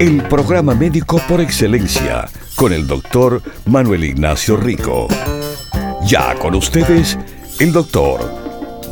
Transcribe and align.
El 0.00 0.22
programa 0.28 0.76
médico 0.76 1.20
por 1.28 1.40
excelencia 1.40 2.30
con 2.54 2.72
el 2.72 2.86
doctor 2.86 3.42
Manuel 3.66 4.04
Ignacio 4.04 4.56
Rico. 4.56 5.08
Ya 6.06 6.38
con 6.38 6.54
ustedes, 6.54 7.18
el 7.58 7.72
doctor 7.72 8.20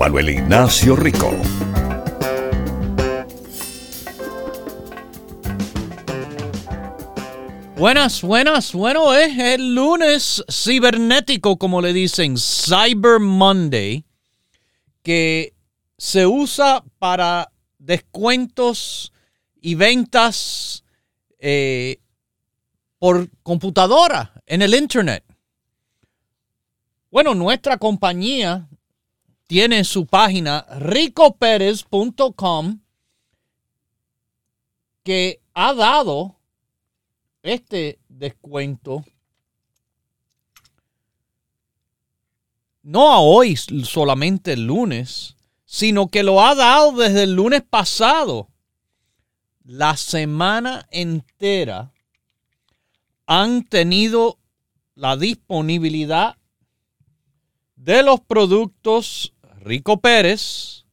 Manuel 0.01 0.31
Ignacio 0.31 0.97
Rico. 0.97 1.31
Buenas, 7.77 8.23
buenas. 8.23 8.73
Bueno, 8.73 9.15
es 9.15 9.39
el 9.39 9.77
lunes 9.77 10.45
cibernético, 10.51 11.57
como 11.57 11.81
le 11.81 11.93
dicen, 11.93 12.37
Cyber 12.37 13.21
Monday, 13.21 14.05
que 15.05 15.55
se 15.99 16.27
usa 16.27 16.83
para 16.99 17.53
descuentos 17.79 19.13
y 19.61 19.77
ventas 19.77 20.83
eh, 21.49 22.01
por 22.99 23.31
computadora 23.45 24.33
en 24.47 24.63
el 24.63 24.75
Internet. 24.75 25.23
Bueno, 27.09 27.37
nuestra 27.37 27.79
compañía 27.79 28.69
tiene 29.47 29.85
su 29.85 30.07
página 30.07 30.67
ricoperez.com 30.81 32.81
que 35.05 35.41
ha 35.55 35.73
dado 35.73 36.35
este 37.45 38.01
descuento 38.09 39.05
no 42.83 43.13
a 43.13 43.21
hoy 43.21 43.55
solamente 43.55 44.55
el 44.55 44.67
lunes, 44.67 45.37
sino 45.65 46.09
que 46.09 46.25
lo 46.25 46.43
ha 46.43 46.57
dado 46.57 46.91
desde 46.91 47.23
el 47.23 47.35
lunes 47.35 47.63
pasado, 47.63 48.49
la 49.67 49.97
semana 49.97 50.87
entera 50.93 51.93
han 53.27 53.65
tenido 53.65 54.39
la 54.95 55.17
disponibilidad 55.17 56.37
de 57.75 58.05
los 58.05 58.21
productos 58.21 59.35
Rico 59.59 60.01
Pérez 60.01 60.85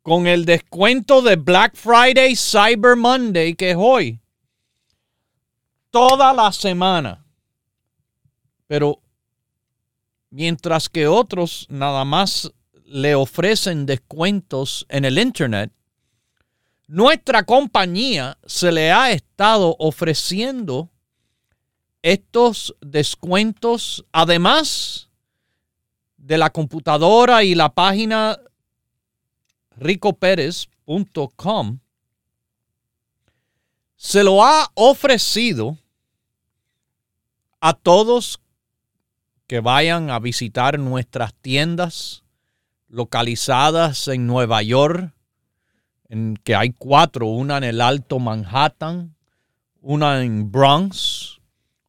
con 0.00 0.26
el 0.26 0.46
descuento 0.46 1.20
de 1.20 1.36
Black 1.36 1.76
Friday 1.76 2.34
Cyber 2.34 2.96
Monday 2.96 3.54
que 3.54 3.72
es 3.72 3.76
hoy. 3.78 4.20
Toda 5.90 6.32
la 6.32 6.52
semana. 6.52 7.26
Pero 8.66 9.02
mientras 10.30 10.88
que 10.88 11.06
otros 11.06 11.66
nada 11.68 12.06
más 12.06 12.50
le 12.86 13.14
ofrecen 13.14 13.84
descuentos 13.84 14.86
en 14.88 15.04
el 15.04 15.18
Internet, 15.18 15.75
nuestra 16.86 17.44
compañía 17.44 18.38
se 18.46 18.72
le 18.72 18.92
ha 18.92 19.10
estado 19.10 19.76
ofreciendo 19.78 20.90
estos 22.02 22.74
descuentos, 22.80 24.06
además 24.12 25.10
de 26.16 26.38
la 26.38 26.50
computadora 26.50 27.42
y 27.42 27.54
la 27.54 27.74
página 27.74 28.38
ricoperez.com, 29.76 31.80
se 33.96 34.22
lo 34.22 34.44
ha 34.44 34.70
ofrecido 34.74 35.78
a 37.60 37.72
todos 37.72 38.40
que 39.46 39.60
vayan 39.60 40.10
a 40.10 40.18
visitar 40.18 40.78
nuestras 40.78 41.32
tiendas 41.34 42.22
localizadas 42.88 44.08
en 44.08 44.26
Nueva 44.26 44.62
York, 44.62 45.15
en 46.08 46.36
que 46.42 46.54
hay 46.54 46.70
cuatro, 46.70 47.26
una 47.26 47.58
en 47.58 47.64
el 47.64 47.80
Alto 47.80 48.18
Manhattan, 48.18 49.14
una 49.80 50.22
en 50.22 50.50
Bronx, 50.50 51.40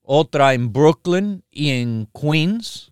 otra 0.02 0.54
en 0.54 0.72
Brooklyn 0.72 1.44
y 1.52 1.72
en 1.72 2.08
Queens. 2.14 2.92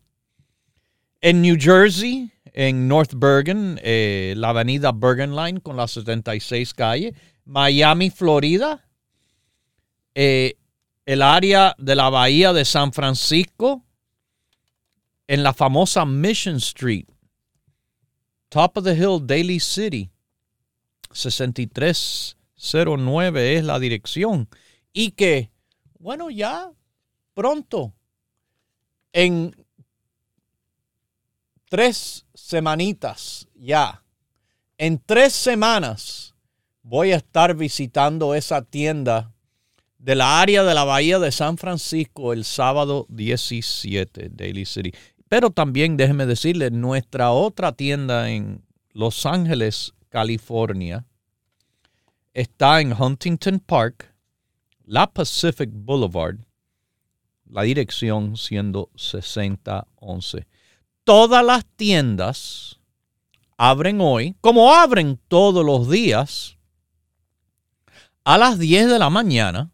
En 1.21 1.41
New 1.41 1.55
Jersey, 1.59 2.31
en 2.53 2.87
North 2.87 3.13
Bergen, 3.15 3.79
eh, 3.83 4.33
la 4.37 4.49
avenida 4.49 4.91
Bergen 4.91 5.35
Line 5.35 5.59
con 5.59 5.75
las 5.75 5.91
76 5.91 6.73
calles. 6.73 7.13
Miami, 7.45 8.09
Florida. 8.09 8.85
Eh, 10.13 10.55
el 11.05 11.21
área 11.21 11.75
de 11.77 11.95
la 11.95 12.09
bahía 12.09 12.53
de 12.53 12.65
San 12.65 12.93
Francisco. 12.93 13.83
En 15.27 15.43
la 15.43 15.53
famosa 15.53 16.05
Mission 16.05 16.57
Street. 16.57 17.05
Top 18.49 18.77
of 18.77 18.83
the 18.83 18.93
Hill, 18.93 19.25
Daly 19.25 19.59
City. 19.59 20.11
6309 21.15 23.55
es 23.55 23.63
la 23.63 23.79
dirección. 23.79 24.47
Y 24.93 25.11
que, 25.11 25.49
bueno, 25.97 26.29
ya 26.29 26.71
pronto, 27.33 27.95
en 29.11 29.55
tres 31.69 32.27
semanitas 32.33 33.47
ya, 33.55 34.03
en 34.77 35.01
tres 35.03 35.33
semanas 35.33 36.35
voy 36.83 37.13
a 37.13 37.17
estar 37.17 37.55
visitando 37.55 38.35
esa 38.35 38.61
tienda 38.61 39.31
de 39.97 40.13
la 40.13 40.39
área 40.39 40.63
de 40.63 40.75
la 40.75 40.83
Bahía 40.83 41.17
de 41.17 41.31
San 41.31 41.57
Francisco 41.57 42.31
el 42.31 42.45
sábado 42.45 43.07
17, 43.09 44.29
Daily 44.31 44.65
City. 44.65 44.93
Pero 45.27 45.49
también 45.49 45.97
déjeme 45.97 46.27
decirle, 46.27 46.69
nuestra 46.69 47.31
otra 47.31 47.71
tienda 47.71 48.29
en 48.29 48.61
Los 48.91 49.25
Ángeles, 49.25 49.94
California, 50.15 51.05
está 52.33 52.79
en 52.79 52.93
Huntington 52.93 53.59
Park, 53.59 54.15
la 54.85 55.07
Pacific 55.07 55.69
Boulevard, 55.73 56.37
la 57.49 57.63
dirección 57.63 58.37
siendo 58.37 58.89
6011. 58.95 60.47
Todas 61.03 61.45
las 61.45 61.65
tiendas 61.75 62.79
abren 63.57 63.99
hoy, 63.99 64.37
como 64.39 64.73
abren 64.73 65.19
todos 65.27 65.65
los 65.65 65.89
días, 65.89 66.57
a 68.23 68.37
las 68.37 68.57
10 68.57 68.91
de 68.91 68.99
la 68.99 69.09
mañana 69.09 69.69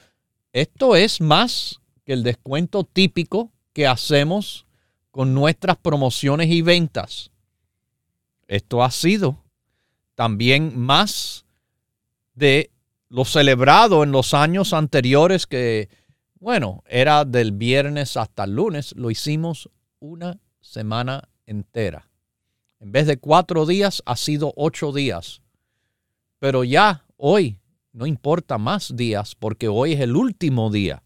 Esto 0.54 0.96
es 0.96 1.22
más 1.22 1.82
que 2.06 2.14
el 2.14 2.24
descuento 2.24 2.84
típico 2.86 3.52
que 3.74 3.86
hacemos 3.86 4.66
con 5.12 5.34
nuestras 5.34 5.78
promociones 5.78 6.50
y 6.50 6.62
ventas. 6.62 7.32
Esto 8.48 8.84
ha 8.84 8.92
sido 8.92 9.44
también 10.16 10.80
más 10.80 11.46
de 12.38 12.70
lo 13.10 13.26
celebrado 13.26 14.04
en 14.04 14.12
los 14.12 14.34
años 14.36 14.72
anteriores 14.74 15.48
que, 15.48 15.90
bueno, 16.40 16.84
era 16.88 17.26
del 17.26 17.52
viernes 17.52 18.16
hasta 18.16 18.44
el 18.44 18.52
lunes. 18.52 18.94
Lo 18.96 19.10
hicimos 19.10 19.70
una 20.00 20.40
semana 20.62 21.28
entera. 21.48 22.10
En 22.80 22.92
vez 22.92 23.08
de 23.08 23.18
cuatro 23.18 23.66
días, 23.66 24.04
ha 24.06 24.16
sido 24.16 24.54
ocho 24.56 24.92
días. 24.92 25.42
Pero 26.38 26.64
ya 26.64 27.06
hoy 27.18 27.60
no 27.92 28.06
importa 28.06 28.60
más 28.60 28.96
días 28.96 29.34
porque 29.34 29.68
hoy 29.68 29.94
es 29.94 30.02
el 30.02 30.16
último 30.16 30.70
día 30.70 31.02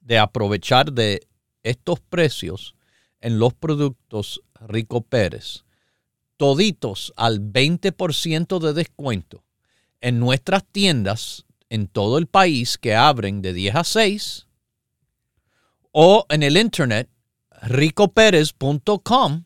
de 0.00 0.18
aprovechar 0.20 0.92
de 0.92 1.26
estos 1.64 1.98
precios 1.98 2.76
en 3.20 3.40
los 3.40 3.54
productos 3.54 4.40
Rico 4.60 5.00
Pérez. 5.00 5.64
Toditos 6.36 7.12
al 7.16 7.40
20% 7.40 8.60
de 8.60 8.72
descuento 8.72 9.42
en 10.00 10.20
nuestras 10.20 10.64
tiendas 10.64 11.44
en 11.70 11.88
todo 11.88 12.18
el 12.18 12.26
país 12.26 12.78
que 12.78 12.94
abren 12.94 13.42
de 13.42 13.52
10 13.52 13.74
a 13.74 13.84
6 13.84 14.46
o 15.92 16.24
en 16.28 16.42
el 16.42 16.56
internet 16.56 17.10
ricoperez.com 17.62 19.44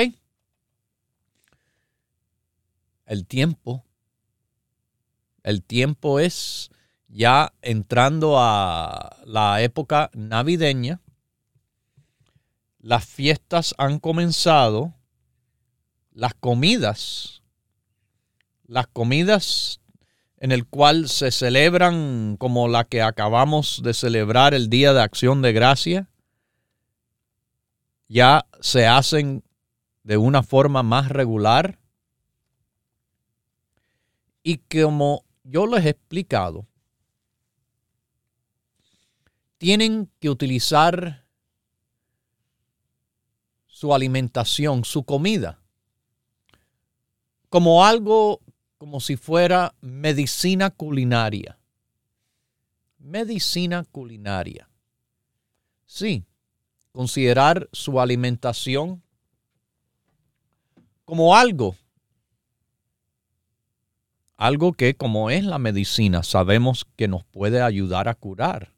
El 3.04 3.26
tiempo. 3.26 3.84
El 5.42 5.64
tiempo 5.64 6.20
es 6.20 6.70
ya 7.08 7.52
entrando 7.60 8.38
a 8.38 9.16
la 9.24 9.62
época 9.62 10.10
navideña, 10.14 11.00
las 12.78 13.04
fiestas 13.04 13.74
han 13.78 13.98
comenzado, 13.98 14.94
las 16.12 16.34
comidas, 16.34 17.42
las 18.64 18.86
comidas 18.86 19.80
en 20.40 20.52
el 20.52 20.66
cual 20.66 21.08
se 21.08 21.30
celebran 21.30 22.36
como 22.38 22.68
la 22.68 22.84
que 22.84 23.02
acabamos 23.02 23.82
de 23.82 23.92
celebrar 23.92 24.54
el 24.54 24.70
Día 24.70 24.92
de 24.92 25.02
Acción 25.02 25.42
de 25.42 25.52
Gracia, 25.52 26.08
ya 28.08 28.46
se 28.60 28.86
hacen 28.86 29.42
de 30.04 30.16
una 30.16 30.42
forma 30.42 30.82
más 30.82 31.08
regular. 31.08 31.78
Y 34.42 34.58
como 34.58 35.24
yo 35.42 35.66
les 35.66 35.84
he 35.84 35.90
explicado, 35.90 36.66
tienen 39.58 40.08
que 40.20 40.30
utilizar 40.30 41.26
su 43.66 43.92
alimentación, 43.92 44.84
su 44.84 45.02
comida, 45.02 45.60
como 47.48 47.84
algo 47.84 48.40
como 48.78 49.00
si 49.00 49.16
fuera 49.16 49.74
medicina 49.80 50.70
culinaria. 50.70 51.58
Medicina 52.98 53.84
culinaria. 53.84 54.68
Sí, 55.84 56.24
considerar 56.92 57.68
su 57.72 58.00
alimentación 58.00 59.02
como 61.04 61.34
algo, 61.34 61.76
algo 64.36 64.72
que 64.72 64.94
como 64.94 65.30
es 65.30 65.44
la 65.44 65.58
medicina, 65.58 66.22
sabemos 66.22 66.86
que 66.96 67.08
nos 67.08 67.24
puede 67.24 67.60
ayudar 67.62 68.08
a 68.08 68.14
curar. 68.14 68.72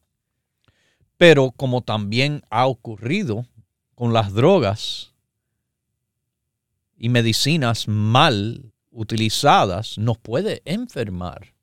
Pero 1.19 1.50
como 1.50 1.82
también 1.82 2.43
ha 2.49 2.67
ocurrido 2.67 3.46
con 3.94 4.14
las 4.14 4.32
drogas 4.32 5.12
y 6.96 7.11
medicinas 7.11 7.88
mal 7.88 8.73
utilizadas, 8.90 9.98
nos 9.98 10.19
puede 10.19 10.62
enfermar. 10.64 11.54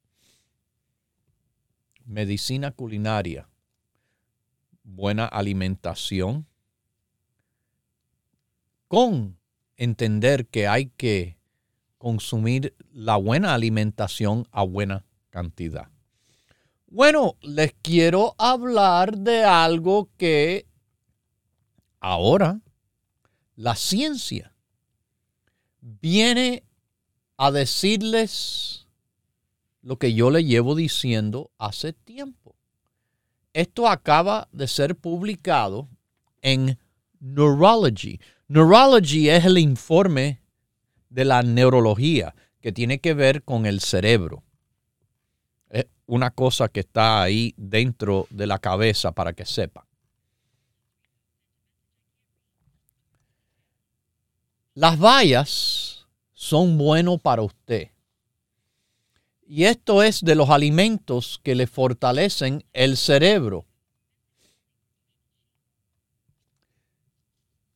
Medicina 2.05 2.71
culinaria, 2.71 3.49
buena 4.83 5.25
alimentación, 5.25 6.47
con 8.87 9.37
entender 9.75 10.47
que 10.47 10.67
hay 10.67 10.87
que 10.87 11.37
consumir 11.97 12.75
la 12.91 13.17
buena 13.17 13.53
alimentación 13.53 14.47
a 14.51 14.63
buena 14.63 15.05
cantidad. 15.29 15.89
Bueno, 16.87 17.35
les 17.41 17.73
quiero 17.81 18.33
hablar 18.37 19.17
de 19.17 19.43
algo 19.43 20.09
que 20.17 20.65
ahora 21.99 22.61
la 23.55 23.75
ciencia 23.75 24.53
viene 25.81 26.63
a 27.37 27.51
decirles 27.51 28.87
lo 29.81 29.97
que 29.97 30.13
yo 30.13 30.29
le 30.29 30.43
llevo 30.43 30.75
diciendo 30.75 31.51
hace 31.57 31.93
tiempo. 31.93 32.55
Esto 33.53 33.87
acaba 33.87 34.47
de 34.51 34.67
ser 34.67 34.95
publicado 34.95 35.87
en 36.41 36.77
Neurology. 37.19 38.19
Neurology 38.47 39.29
es 39.29 39.45
el 39.45 39.57
informe 39.57 40.41
de 41.09 41.25
la 41.25 41.41
neurología 41.41 42.35
que 42.61 42.71
tiene 42.71 42.99
que 42.99 43.13
ver 43.13 43.43
con 43.43 43.65
el 43.65 43.79
cerebro 43.79 44.43
una 46.07 46.31
cosa 46.31 46.69
que 46.69 46.79
está 46.79 47.21
ahí 47.21 47.53
dentro 47.57 48.27
de 48.29 48.47
la 48.47 48.59
cabeza 48.59 49.11
para 49.11 49.33
que 49.33 49.45
sepa. 49.45 49.85
Las 54.73 54.97
bayas 54.97 55.96
son 56.37 56.77
buenos 56.77 57.19
para 57.19 57.41
usted. 57.41 57.89
Y 59.47 59.63
esto 59.63 60.03
es 60.03 60.21
de 60.21 60.35
los 60.35 60.51
alimentos 60.51 61.41
que 61.41 61.55
le 61.55 61.65
fortalecen 61.65 62.63
el 62.73 62.95
cerebro. 62.95 63.65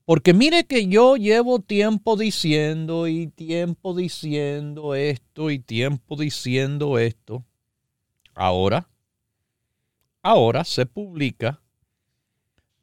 Porque 0.05 0.35
mire 0.35 0.65
que 0.65 0.87
yo 0.87 1.15
llevo 1.15 1.59
tiempo 1.59 2.15
diciendo 2.15 3.07
y 3.07 3.25
tiempo 3.25 3.95
diciendo 3.95 4.93
esto 4.93 5.49
y 5.49 5.57
tiempo 5.57 6.15
diciendo 6.15 6.99
esto. 6.99 7.43
Ahora, 8.35 8.87
ahora 10.21 10.65
se 10.65 10.85
publica, 10.85 11.63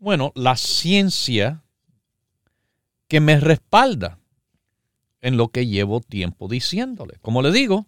bueno, 0.00 0.32
la 0.34 0.56
ciencia 0.56 1.62
que 3.06 3.20
me 3.20 3.38
respalda 3.38 4.18
en 5.20 5.36
lo 5.36 5.48
que 5.48 5.66
llevo 5.66 6.00
tiempo 6.00 6.48
diciéndole. 6.48 7.18
Como 7.20 7.42
le 7.42 7.52
digo, 7.52 7.86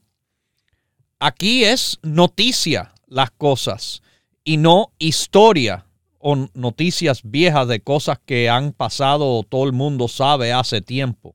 aquí 1.19 1.65
es 1.65 1.99
noticia 2.03 2.93
las 3.07 3.31
cosas 3.31 4.03
y 4.45 4.57
no 4.57 4.93
historia 4.99 5.87
o 6.19 6.49
noticias 6.55 7.23
viejas 7.25 7.69
de 7.69 7.81
cosas 7.81 8.19
que 8.25 8.49
han 8.49 8.73
pasado 8.73 9.37
o 9.37 9.43
todo 9.43 9.65
el 9.65 9.73
mundo 9.73 10.09
sabe 10.09 10.53
hace 10.53 10.81
tiempo. 10.81 11.35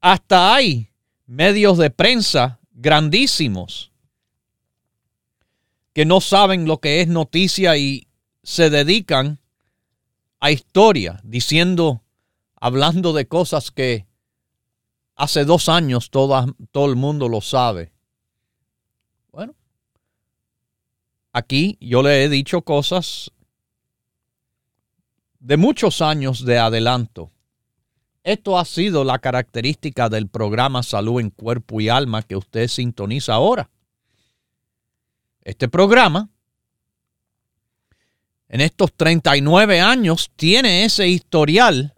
Hasta 0.00 0.54
hay 0.54 0.90
medios 1.26 1.78
de 1.78 1.90
prensa 1.90 2.60
grandísimos 2.72 3.92
que 5.92 6.04
no 6.04 6.20
saben 6.20 6.66
lo 6.66 6.78
que 6.78 7.00
es 7.00 7.08
noticia 7.08 7.76
y 7.76 8.06
se 8.42 8.70
dedican 8.70 9.40
a 10.40 10.52
historia, 10.52 11.20
diciendo, 11.24 12.02
hablando 12.60 13.12
de 13.12 13.26
cosas 13.26 13.70
que 13.70 14.06
hace 15.14 15.44
dos 15.44 15.68
años 15.68 16.10
todo, 16.10 16.56
todo 16.70 16.86
el 16.86 16.96
mundo 16.96 17.28
lo 17.28 17.40
sabe. 17.40 17.92
Bueno, 19.30 19.54
aquí 21.32 21.76
yo 21.80 22.02
le 22.02 22.24
he 22.24 22.28
dicho 22.28 22.62
cosas 22.62 23.30
de 25.40 25.56
muchos 25.56 26.02
años 26.02 26.44
de 26.44 26.58
adelanto. 26.58 27.30
Esto 28.24 28.58
ha 28.58 28.64
sido 28.64 29.04
la 29.04 29.18
característica 29.20 30.08
del 30.08 30.28
programa 30.28 30.82
Salud 30.82 31.20
en 31.20 31.30
Cuerpo 31.30 31.80
y 31.80 31.88
Alma 31.88 32.22
que 32.22 32.36
usted 32.36 32.68
sintoniza 32.68 33.34
ahora. 33.34 33.70
Este 35.42 35.68
programa, 35.68 36.28
en 38.48 38.60
estos 38.60 38.92
39 38.92 39.80
años, 39.80 40.30
tiene 40.36 40.84
ese 40.84 41.08
historial, 41.08 41.94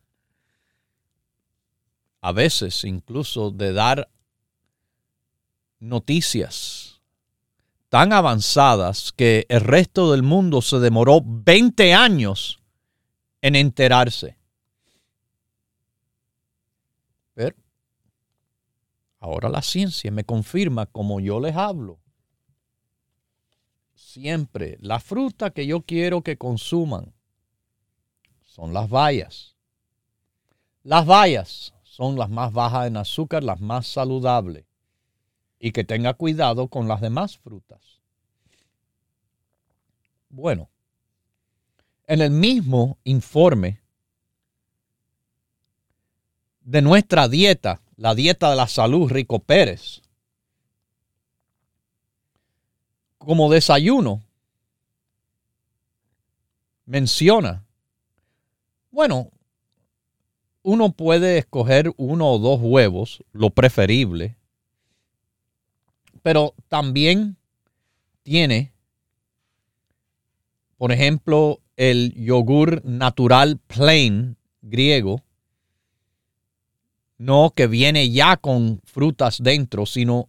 a 2.21 2.33
veces 2.33 2.85
incluso 2.85 3.51
de 3.51 3.73
dar 3.73 4.11
noticias 5.79 7.01
tan 7.89 8.13
avanzadas 8.13 9.13
que 9.13 9.47
el 9.49 9.61
resto 9.63 10.13
del 10.13 10.23
mundo 10.23 10.63
se 10.63 10.79
demoró 10.79 11.21
20 11.25 11.93
años 11.93 12.61
en 13.43 13.57
enterarse. 13.57 14.37
Pero 17.35 17.57
ahora 19.19 19.49
la 19.49 19.63
ciencia 19.63 20.11
me 20.11 20.25
confirma 20.25 20.87
como 20.87 21.21
yo 21.21 21.41
les 21.41 21.57
hablo. 21.57 21.99
Siempre 23.95 24.79
la 24.81 25.01
fruta 25.01 25.51
que 25.51 25.67
yo 25.67 25.83
quiero 25.83 26.23
que 26.23 26.37
consuman 26.37 27.13
son 28.45 28.73
las 28.73 28.89
bayas. 28.89 29.57
Las 30.83 31.07
bayas 31.07 31.75
son 32.01 32.17
las 32.17 32.31
más 32.31 32.51
bajas 32.51 32.87
en 32.87 32.97
azúcar, 32.97 33.45
las 33.45 33.61
más 33.61 33.87
saludables. 33.87 34.65
Y 35.59 35.73
que 35.73 35.85
tenga 35.85 36.15
cuidado 36.15 36.69
con 36.69 36.89
las 36.89 37.03
demás 37.03 37.37
frutas. 37.37 38.01
Bueno, 40.31 40.71
en 42.07 42.23
el 42.23 42.31
mismo 42.31 42.97
informe 43.05 43.83
de 46.63 46.81
nuestra 46.81 47.29
dieta, 47.29 47.83
la 47.97 48.15
dieta 48.15 48.49
de 48.49 48.57
la 48.57 48.67
salud 48.67 49.11
Rico 49.11 49.39
Pérez, 49.39 50.01
como 53.19 53.51
desayuno, 53.51 54.25
menciona, 56.87 57.67
bueno, 58.91 59.31
uno 60.63 60.93
puede 60.93 61.39
escoger 61.39 61.93
uno 61.97 62.33
o 62.33 62.39
dos 62.39 62.61
huevos, 62.63 63.23
lo 63.33 63.51
preferible, 63.51 64.37
pero 66.23 66.55
también 66.69 67.37
tiene, 68.23 68.73
por 70.77 70.93
ejemplo, 70.93 71.61
el 71.77 72.13
yogur 72.15 72.85
natural 72.85 73.59
plain 73.67 74.37
griego, 74.61 75.23
no 77.17 77.53
que 77.55 77.67
viene 77.67 78.11
ya 78.11 78.37
con 78.37 78.81
frutas 78.85 79.39
dentro, 79.43 79.87
sino 79.87 80.29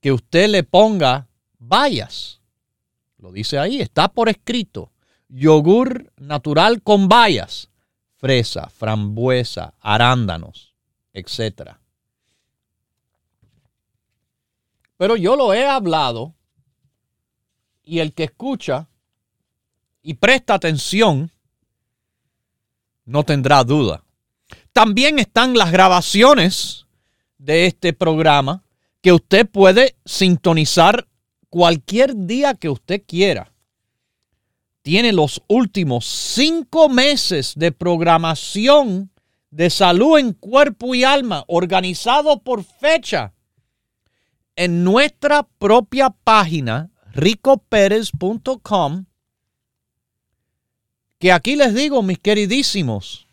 que 0.00 0.12
usted 0.12 0.48
le 0.48 0.62
ponga 0.62 1.28
bayas. 1.58 2.40
Lo 3.18 3.32
dice 3.32 3.58
ahí, 3.58 3.80
está 3.80 4.08
por 4.08 4.28
escrito. 4.28 4.90
Yogur 5.28 6.12
natural 6.16 6.82
con 6.82 7.08
bayas, 7.08 7.69
fresa, 8.20 8.68
frambuesa, 8.68 9.74
arándanos, 9.80 10.74
etc. 11.14 11.72
Pero 14.96 15.16
yo 15.16 15.36
lo 15.36 15.54
he 15.54 15.66
hablado 15.66 16.34
y 17.82 18.00
el 18.00 18.12
que 18.12 18.24
escucha 18.24 18.88
y 20.02 20.14
presta 20.14 20.54
atención, 20.54 21.30
no 23.04 23.24
tendrá 23.24 23.64
duda. 23.64 24.04
También 24.72 25.18
están 25.18 25.56
las 25.56 25.72
grabaciones 25.72 26.86
de 27.38 27.66
este 27.66 27.92
programa 27.92 28.62
que 29.00 29.12
usted 29.12 29.48
puede 29.48 29.96
sintonizar 30.04 31.08
cualquier 31.48 32.14
día 32.14 32.54
que 32.54 32.68
usted 32.68 33.02
quiera. 33.06 33.52
Tiene 34.82 35.12
los 35.12 35.42
últimos 35.46 36.06
cinco 36.06 36.88
meses 36.88 37.52
de 37.56 37.70
programación 37.72 39.10
de 39.50 39.68
salud 39.68 40.18
en 40.18 40.32
cuerpo 40.32 40.94
y 40.94 41.04
alma 41.04 41.44
organizado 41.48 42.40
por 42.40 42.64
fecha 42.64 43.34
en 44.56 44.84
nuestra 44.84 45.42
propia 45.58 46.10
página 46.10 46.90
ricoperez.com 47.12 49.04
que 51.20 51.32
aquí 51.32 51.54
les 51.54 51.74
digo, 51.74 52.02
mis 52.02 52.18
queridísimos, 52.18 53.26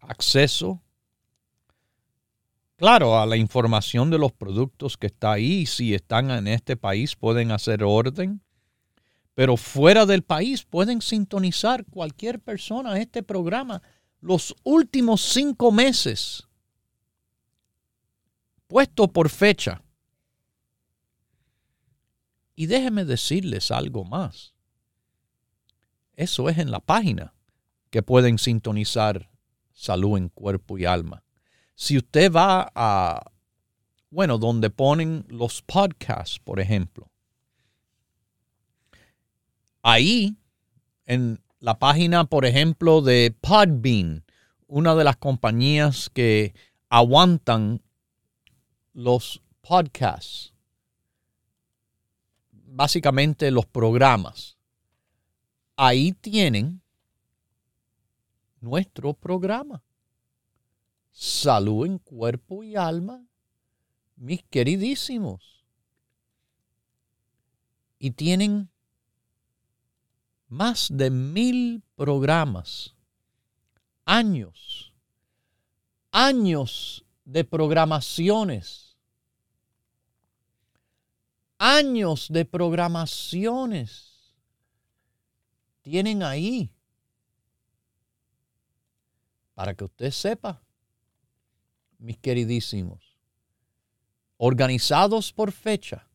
acceso, 0.00 0.80
claro, 2.78 3.18
a 3.18 3.26
la 3.26 3.36
información 3.36 4.08
de 4.08 4.18
los 4.18 4.32
productos 4.32 4.96
que 4.96 5.08
está 5.08 5.32
ahí. 5.32 5.66
Si 5.66 5.94
están 5.94 6.30
en 6.30 6.46
este 6.46 6.78
país 6.78 7.14
pueden 7.14 7.50
hacer 7.50 7.84
orden, 7.84 8.40
pero 9.34 9.58
fuera 9.58 10.06
del 10.06 10.22
país 10.22 10.64
pueden 10.64 11.02
sintonizar 11.02 11.84
cualquier 11.84 12.40
persona 12.40 12.98
este 12.98 13.22
programa 13.22 13.82
los 14.20 14.56
últimos 14.64 15.20
cinco 15.20 15.70
meses 15.70 16.48
puesto 18.66 19.08
por 19.08 19.28
fecha. 19.30 19.82
Y 22.54 22.66
déjenme 22.66 23.04
decirles 23.04 23.70
algo 23.70 24.04
más. 24.04 24.54
Eso 26.14 26.48
es 26.48 26.58
en 26.58 26.70
la 26.70 26.80
página 26.80 27.34
que 27.90 28.02
pueden 28.02 28.38
sintonizar 28.38 29.30
salud 29.72 30.18
en 30.18 30.28
cuerpo 30.28 30.76
y 30.76 30.84
alma. 30.84 31.24
Si 31.80 31.96
usted 31.96 32.32
va 32.32 32.72
a, 32.74 33.30
bueno, 34.10 34.38
donde 34.38 34.68
ponen 34.68 35.24
los 35.28 35.62
podcasts, 35.62 36.40
por 36.40 36.58
ejemplo, 36.58 37.08
ahí 39.80 40.36
en 41.06 41.40
la 41.60 41.78
página, 41.78 42.24
por 42.24 42.46
ejemplo, 42.46 43.00
de 43.00 43.32
Podbean, 43.40 44.24
una 44.66 44.96
de 44.96 45.04
las 45.04 45.18
compañías 45.18 46.10
que 46.10 46.52
aguantan 46.88 47.80
los 48.92 49.40
podcasts, 49.60 50.52
básicamente 52.50 53.52
los 53.52 53.66
programas 53.66 54.58
ahí 55.76 56.10
tienen 56.10 56.82
nuestro 58.60 59.14
programa. 59.14 59.84
Salud 61.20 61.84
en 61.84 61.98
cuerpo 61.98 62.62
y 62.62 62.76
alma, 62.76 63.26
mis 64.14 64.40
queridísimos. 64.44 65.64
Y 67.98 68.12
tienen 68.12 68.70
más 70.46 70.86
de 70.92 71.10
mil 71.10 71.82
programas, 71.96 72.94
años, 74.04 74.94
años 76.12 77.04
de 77.24 77.42
programaciones, 77.42 78.96
años 81.58 82.28
de 82.30 82.44
programaciones 82.44 84.36
tienen 85.82 86.22
ahí 86.22 86.70
para 89.54 89.74
que 89.74 89.82
usted 89.82 90.12
sepa, 90.12 90.62
mis 91.98 92.18
queridísimos, 92.18 93.16
organizados 94.36 95.32
por 95.32 95.52
fecha. 95.52 96.08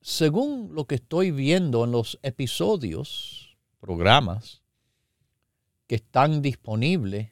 Según 0.00 0.74
lo 0.74 0.86
que 0.86 0.94
estoy 0.94 1.30
viendo 1.30 1.84
en 1.84 1.92
los 1.92 2.18
episodios, 2.22 3.58
programas 3.80 4.62
que 5.86 5.96
están 5.96 6.40
disponibles, 6.42 7.30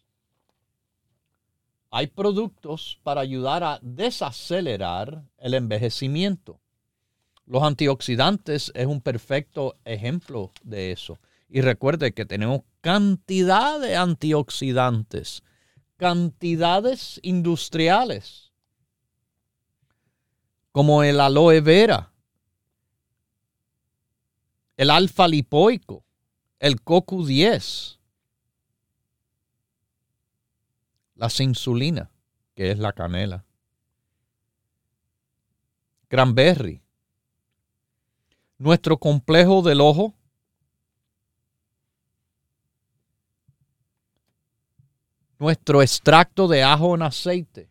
hay 1.91 2.07
productos 2.07 3.01
para 3.03 3.21
ayudar 3.21 3.65
a 3.65 3.81
desacelerar 3.83 5.25
el 5.39 5.55
envejecimiento. 5.55 6.61
Los 7.47 7.65
antioxidantes 7.65 8.71
es 8.77 8.87
un 8.87 9.01
perfecto 9.01 9.75
ejemplo 9.85 10.53
de 10.63 10.93
eso. 10.93 11.19
Y 11.49 11.63
recuerde 11.63 12.15
que 12.15 12.25
tenemos 12.25 12.63
cantidad 12.81 13.81
de 13.81 13.97
antioxidantes, 13.97 15.43
cantidades 15.97 17.19
industriales, 17.25 18.53
como 20.71 21.03
el 21.03 21.21
aloe 21.21 21.61
vera, 21.61 22.13
el 24.77 24.91
alfa 24.91 25.27
lipoico, 25.27 26.05
el 26.61 26.81
CoQ10, 26.83 27.99
la 31.21 31.45
insulina, 31.45 32.11
que 32.55 32.71
es 32.71 32.79
la 32.79 32.95
canela. 32.95 33.45
Cranberry. 36.09 36.83
Nuestro 38.57 38.97
complejo 38.99 39.61
del 39.61 39.83
ojo. 39.83 40.15
Nuestro 45.39 45.83
extracto 45.83 46.49
de 46.49 46.63
ajo 46.63 46.95
en 46.95 47.03
aceite. 47.03 47.71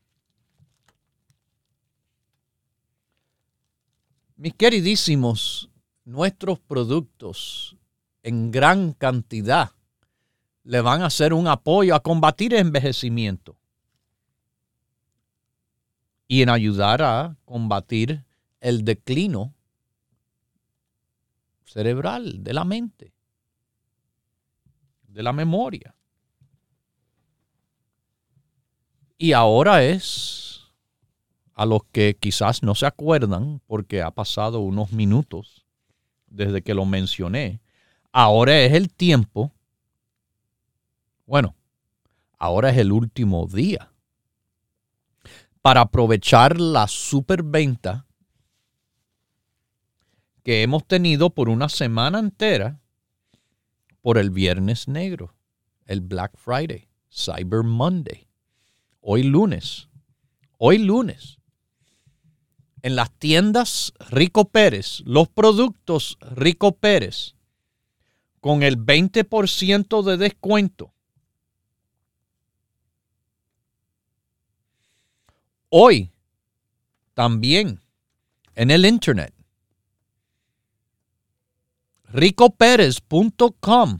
Mis 4.35 4.53
queridísimos, 4.53 5.69
nuestros 6.05 6.59
productos 6.59 7.75
en 8.21 8.51
gran 8.51 8.93
cantidad 8.93 9.71
le 10.63 10.81
van 10.81 11.01
a 11.01 11.07
hacer 11.07 11.33
un 11.33 11.47
apoyo 11.47 11.95
a 11.95 12.01
combatir 12.01 12.53
el 12.53 12.61
envejecimiento 12.61 13.57
y 16.27 16.41
en 16.41 16.49
ayudar 16.49 17.01
a 17.01 17.35
combatir 17.45 18.23
el 18.61 18.85
declino 18.85 19.53
cerebral 21.65 22.43
de 22.43 22.53
la 22.53 22.63
mente, 22.65 23.13
de 25.07 25.23
la 25.23 25.33
memoria. 25.33 25.95
Y 29.17 29.33
ahora 29.33 29.83
es 29.83 30.61
a 31.55 31.65
los 31.65 31.81
que 31.91 32.15
quizás 32.17 32.63
no 32.63 32.73
se 32.73 32.85
acuerdan 32.85 33.61
porque 33.67 34.01
ha 34.01 34.11
pasado 34.11 34.61
unos 34.61 34.93
minutos 34.93 35.65
desde 36.27 36.61
que 36.61 36.73
lo 36.73 36.85
mencioné, 36.85 37.59
ahora 38.11 38.59
es 38.61 38.73
el 38.73 38.93
tiempo 38.93 39.51
bueno, 41.29 41.55
ahora 42.39 42.71
es 42.71 42.77
el 42.79 42.91
último 42.91 43.45
día 43.45 43.91
para 45.61 45.81
aprovechar 45.81 46.59
la 46.59 46.87
superventa 46.87 48.07
que 50.43 50.63
hemos 50.63 50.87
tenido 50.87 51.29
por 51.29 51.49
una 51.49 51.69
semana 51.69 52.17
entera 52.17 52.81
por 54.01 54.17
el 54.17 54.31
Viernes 54.31 54.87
Negro, 54.87 55.35
el 55.85 56.01
Black 56.01 56.35
Friday, 56.35 56.89
Cyber 57.11 57.61
Monday. 57.61 58.27
Hoy 58.99 59.21
lunes, 59.21 59.87
hoy 60.57 60.79
lunes, 60.79 61.37
en 62.81 62.95
las 62.95 63.11
tiendas 63.11 63.93
Rico 64.09 64.45
Pérez, 64.45 65.03
los 65.05 65.29
productos 65.29 66.17
Rico 66.21 66.71
Pérez, 66.71 67.35
con 68.39 68.63
el 68.63 68.83
20% 68.83 70.01
de 70.01 70.17
descuento 70.17 70.95
hoy 75.69 76.11
también 77.13 77.81
en 78.55 78.71
el 78.71 78.85
internet. 78.85 79.33
ricoperez.com. 82.11 83.99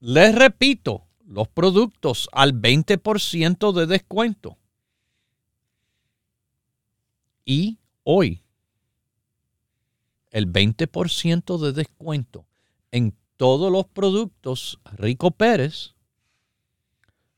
Les 0.00 0.34
repito, 0.34 1.06
los 1.26 1.48
productos 1.48 2.28
al 2.32 2.54
20% 2.54 3.72
de 3.72 3.86
descuento. 3.86 4.56
Y 7.44 7.78
hoy, 8.02 8.42
el 10.30 10.50
20% 10.50 11.58
de 11.58 11.72
descuento 11.72 12.46
en 12.90 13.14
todos 13.36 13.70
los 13.70 13.86
productos 13.86 14.80
Rico 14.96 15.30
Pérez 15.30 15.94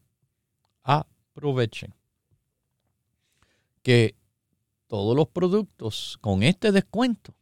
aprovechen 0.84 1.94
que 3.82 4.16
todos 4.88 5.16
los 5.16 5.28
productos 5.28 6.18
con 6.22 6.44
este 6.44 6.72
descuento, 6.72 7.34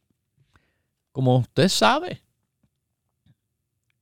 como 1.11 1.37
usted 1.37 1.67
sabe, 1.67 2.21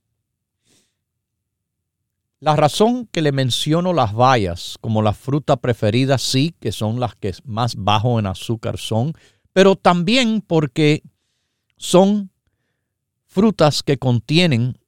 la 2.41 2.55
razón 2.57 3.07
que 3.07 3.23
le 3.23 3.33
menciono 3.33 3.95
las 3.95 4.13
bayas 4.13 4.77
como 4.83 5.01
la 5.01 5.15
fruta 5.15 5.57
preferida, 5.57 6.19
sí, 6.19 6.55
que 6.61 6.73
son 6.73 7.01
las 7.01 7.15
que 7.15 7.33
más 7.45 7.75
bajo 7.75 8.19
en 8.19 8.27
azúcar 8.27 8.77
son, 8.77 9.15
pero 9.55 9.77
también 9.77 10.43
porque 10.43 11.03
son 11.79 12.31
frutas 13.25 13.83
que 13.83 13.97
contienen 13.97 14.79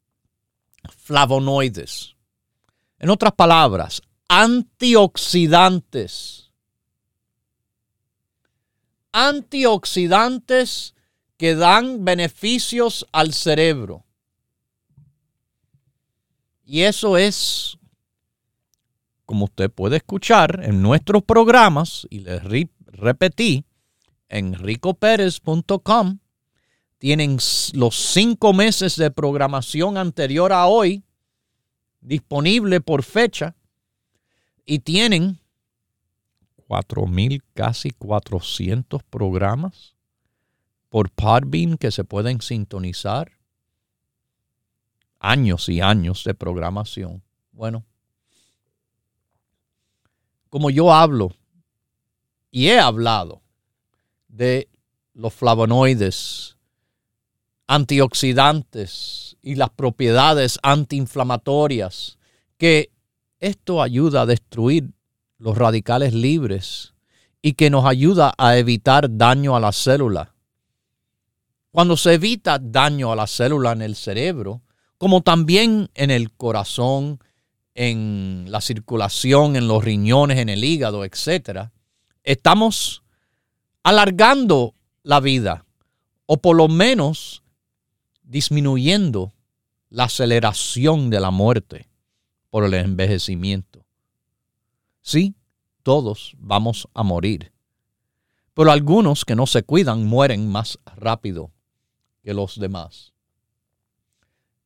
flavonoides. 0.99 2.16
En 3.07 3.11
otras 3.11 3.35
palabras, 3.35 4.03
antioxidantes 4.27 6.51
antioxidantes 9.13 10.97
que 11.37 11.55
dan 11.55 12.05
beneficios 12.05 13.07
al 13.13 13.33
cerebro. 13.33 14.05
Y 16.65 16.81
eso 16.81 17.17
es, 17.17 17.79
como 19.25 19.45
usted 19.45 19.71
puede 19.71 19.99
escuchar 19.99 20.65
en 20.65 20.83
nuestros 20.83 21.23
programas, 21.23 22.09
y 22.11 22.19
les 22.19 22.43
repetí, 22.87 23.65
en 24.29 24.55
ricoperez.com, 24.55 26.19
tienen 26.99 27.39
los 27.73 27.95
cinco 27.95 28.53
meses 28.53 28.97
de 28.97 29.13
programación 29.13 29.97
anterior 29.97 30.53
a 30.53 30.67
hoy 30.67 31.05
disponible 32.07 32.81
por 32.81 33.03
fecha 33.03 33.57
y 34.65 34.79
tienen 34.79 35.41
4.000, 36.69 37.43
casi 37.53 37.91
400 37.91 39.03
programas 39.03 39.97
por 40.89 41.11
Podbean 41.11 41.77
que 41.77 41.91
se 41.91 42.05
pueden 42.05 42.41
sintonizar. 42.41 43.33
Años 45.19 45.69
y 45.69 45.81
años 45.81 46.23
de 46.23 46.35
programación. 46.35 47.25
Bueno, 47.51 47.85
como 50.49 50.71
yo 50.71 50.93
hablo 50.93 51.35
y 52.53 52.69
he 52.69 52.79
hablado 52.79 53.43
de 54.29 54.69
los 55.13 55.35
flavonoides, 55.35 56.56
antioxidantes 57.67 59.37
y 59.43 59.57
las 59.57 59.71
propiedades 59.71 60.59
antiinflamatorias, 60.63 62.19
que 62.59 62.91
esto 63.41 63.83
ayuda 63.83 64.23
a 64.23 64.27
destruir 64.27 64.91
los 65.39 65.59
radicales 65.59 66.15
libres 66.15 66.95
y 67.43 67.53
que 67.53 67.71
nos 67.71 67.85
ayuda 67.85 68.35
a 68.39 68.57
evitar 68.57 69.17
daño 69.17 69.55
a 69.57 69.61
la 69.61 69.73
célula. 69.73 70.35
Cuando 71.71 71.97
se 71.97 72.15
evita 72.15 72.59
daño 72.59 73.13
a 73.13 73.17
la 73.17 73.27
célula 73.27 73.73
en 73.73 73.83
el 73.83 73.97
cerebro, 73.97 74.63
como 74.99 75.21
también 75.21 75.91
en 75.95 76.11
el 76.11 76.33
corazón, 76.33 77.21
en 77.75 78.47
la 78.49 78.63
circulación, 78.63 79.57
en 79.57 79.69
los 79.69 79.85
riñones, 79.85 80.39
en 80.39 80.49
el 80.49 80.65
hígado, 80.65 81.05
etc., 81.05 81.69
estamos 82.25 83.03
alargando 83.83 84.75
la 85.03 85.21
vida 85.21 85.67
o 86.25 86.39
por 86.39 86.57
lo 86.57 86.69
menos 86.69 87.43
disminuyendo 88.27 89.33
la 89.89 90.05
aceleración 90.05 91.09
de 91.11 91.21
la 91.21 91.31
muerte 91.31 91.89
por 92.51 92.65
el 92.65 92.75
envejecimiento. 92.75 93.87
Sí, 95.01 95.35
todos 95.83 96.35
vamos 96.37 96.89
a 96.93 97.03
morir. 97.03 97.53
Pero 98.53 98.73
algunos 98.73 99.25
que 99.25 99.37
no 99.37 99.47
se 99.47 99.63
cuidan 99.63 100.05
mueren 100.05 100.49
más 100.49 100.79
rápido 100.97 101.53
que 102.23 102.35
los 102.35 102.59
demás. 102.59 103.13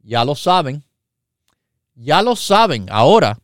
Ya 0.02 0.24
lo 0.24 0.34
saben. 0.34 0.84
Ya 1.94 2.22
lo 2.22 2.36
saben. 2.36 2.86
Ahora, 2.90 3.38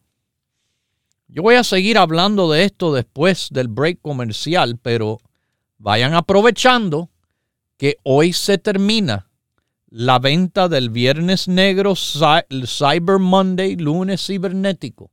yo 1.29 1.43
voy 1.43 1.57
a 1.57 1.65
seguir 1.65 1.99
hablando 1.99 2.51
de 2.51 2.65
esto 2.65 2.95
después 2.95 3.49
del 3.51 3.69
break 3.69 4.01
comercial, 4.01 4.79
pero 4.79 5.19
vayan 5.77 6.15
aprovechando 6.15 7.11
que 7.77 7.99
hoy 8.05 8.33
se 8.33 8.57
termina 8.57 9.26
la 9.99 10.19
venta 10.19 10.69
del 10.69 10.91
Viernes 10.91 11.49
Negro, 11.49 11.95
Cyber 11.97 13.19
Monday, 13.19 13.77
lunes 13.77 14.27
cibernético. 14.27 15.11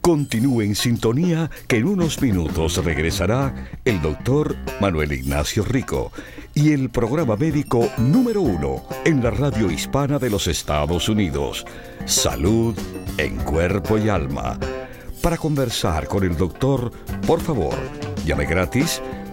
Continúe 0.00 0.60
en 0.60 0.76
sintonía 0.76 1.50
que 1.66 1.78
en 1.78 1.88
unos 1.88 2.22
minutos 2.22 2.76
regresará 2.84 3.52
el 3.84 4.00
doctor 4.00 4.54
Manuel 4.80 5.14
Ignacio 5.14 5.64
Rico 5.64 6.12
y 6.54 6.70
el 6.70 6.90
programa 6.90 7.34
médico 7.34 7.90
número 7.98 8.40
uno 8.40 8.84
en 9.04 9.20
la 9.24 9.32
radio 9.32 9.68
hispana 9.68 10.20
de 10.20 10.30
los 10.30 10.46
Estados 10.46 11.08
Unidos, 11.08 11.66
Salud 12.04 12.78
en 13.18 13.36
Cuerpo 13.38 13.98
y 13.98 14.10
Alma. 14.10 14.60
Para 15.20 15.38
conversar 15.38 16.06
con 16.06 16.22
el 16.22 16.36
doctor, 16.36 16.92
por 17.26 17.40
favor, 17.40 17.74
llame 18.24 18.46
gratis 18.46 19.02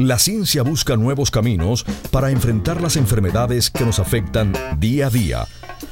La 0.05 0.19
ciencia 0.19 0.61
busca 0.61 0.95
nuevos 0.97 1.31
caminos 1.31 1.83
para 2.11 2.29
enfrentar 2.29 2.79
las 2.79 2.95
enfermedades 2.95 3.71
que 3.71 3.83
nos 3.83 3.97
afectan 3.97 4.53
día 4.77 5.07
a 5.07 5.09
día 5.09 5.47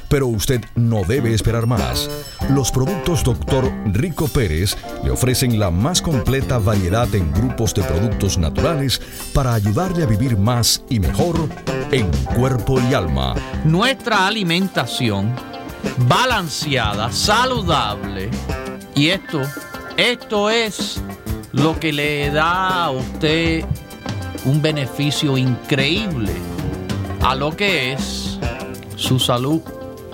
pero 0.08 0.28
usted 0.28 0.60
no 0.76 1.02
debe 1.02 1.34
esperar 1.34 1.66
más. 1.66 2.08
Los 2.50 2.70
productos 2.70 3.24
Dr. 3.24 3.72
Rico 3.86 4.28
Pérez 4.28 4.76
le 5.02 5.10
ofrecen 5.10 5.58
la 5.58 5.72
más 5.72 6.00
completa 6.00 6.58
variedad 6.58 7.12
en 7.16 7.32
grupos 7.32 7.74
de 7.74 7.82
productos 7.82 8.38
naturales 8.38 9.02
para 9.32 9.54
ayudarle 9.54 10.04
a 10.04 10.06
vivir 10.06 10.38
más 10.38 10.84
y 10.88 11.00
mejor 11.00 11.48
en 11.90 12.08
cuerpo 12.36 12.80
y 12.88 12.94
alma. 12.94 13.34
Nuestra 13.64 14.28
alimentación 14.28 15.34
balanceada, 16.06 17.10
saludable. 17.10 18.30
Y 18.94 19.08
esto, 19.08 19.40
esto 19.96 20.50
es 20.50 21.02
lo 21.50 21.80
que 21.80 21.92
le 21.92 22.30
da 22.30 22.84
a 22.84 22.90
usted 22.92 23.64
un 24.44 24.60
beneficio 24.60 25.38
increíble 25.38 26.32
a 27.22 27.34
lo 27.34 27.56
que 27.56 27.92
es 27.92 28.38
su 28.96 29.18
salud 29.18 29.62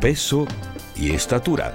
peso 0.00 0.46
y 0.96 1.12
estatura. 1.12 1.74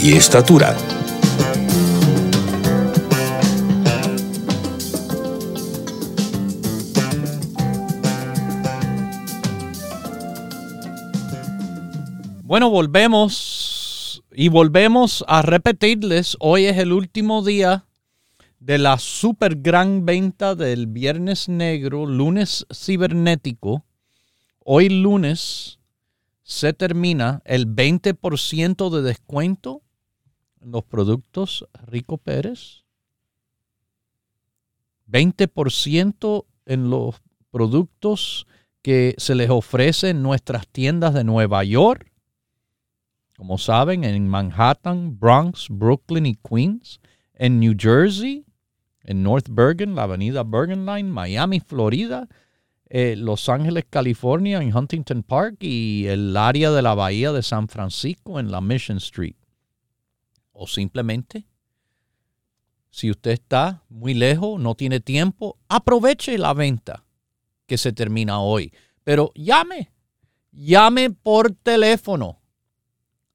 y 0.00 0.12
estatura. 0.12 0.76
Bueno, 12.44 12.70
volvemos 12.70 14.22
y 14.32 14.48
volvemos 14.48 15.24
a 15.26 15.42
repetirles, 15.42 16.36
hoy 16.40 16.66
es 16.66 16.78
el 16.78 16.92
último 16.92 17.44
día 17.44 17.84
de 18.60 18.78
la 18.78 18.98
super 18.98 19.56
gran 19.56 20.06
venta 20.06 20.54
del 20.54 20.86
Viernes 20.86 21.48
Negro, 21.48 22.06
lunes 22.06 22.66
cibernético. 22.72 23.84
Hoy 24.64 24.88
lunes 24.88 25.78
se 26.42 26.72
termina 26.72 27.42
el 27.44 27.66
20% 27.66 28.90
de 28.90 29.02
descuento 29.02 29.82
en 29.82 29.87
los 30.60 30.84
productos 30.84 31.66
Rico 31.86 32.18
Pérez. 32.18 32.84
20% 35.10 36.44
en 36.66 36.90
los 36.90 37.16
productos 37.50 38.46
que 38.82 39.14
se 39.18 39.34
les 39.34 39.50
ofrece 39.50 40.10
en 40.10 40.22
nuestras 40.22 40.68
tiendas 40.68 41.14
de 41.14 41.24
Nueva 41.24 41.64
York 41.64 42.12
como 43.38 43.56
saben, 43.56 44.02
en 44.02 44.26
Manhattan, 44.26 45.16
Bronx, 45.16 45.68
Brooklyn 45.70 46.26
y 46.26 46.34
Queens, 46.34 47.00
en 47.34 47.60
New 47.60 47.76
Jersey, 47.78 48.44
en 49.04 49.22
North 49.22 49.46
Bergen, 49.48 49.94
la 49.94 50.02
avenida 50.02 50.42
Bergen 50.42 50.84
Line, 50.84 51.08
Miami, 51.08 51.60
Florida, 51.60 52.26
eh, 52.90 53.14
Los 53.16 53.48
Ángeles, 53.48 53.84
California, 53.88 54.60
en 54.60 54.76
Huntington 54.76 55.22
Park 55.22 55.58
y 55.60 56.06
el 56.06 56.36
área 56.36 56.72
de 56.72 56.82
la 56.82 56.94
bahía 56.94 57.30
de 57.30 57.44
San 57.44 57.68
Francisco 57.68 58.40
en 58.40 58.50
la 58.50 58.60
Mission 58.60 58.96
Street. 58.96 59.36
O 60.60 60.66
simplemente, 60.66 61.46
si 62.90 63.12
usted 63.12 63.30
está 63.30 63.84
muy 63.88 64.12
lejos, 64.12 64.58
no 64.58 64.74
tiene 64.74 64.98
tiempo, 64.98 65.56
aproveche 65.68 66.36
la 66.36 66.52
venta 66.52 67.04
que 67.66 67.78
se 67.78 67.92
termina 67.92 68.40
hoy. 68.40 68.72
Pero 69.04 69.30
llame, 69.36 69.92
llame 70.50 71.10
por 71.10 71.54
teléfono 71.54 72.42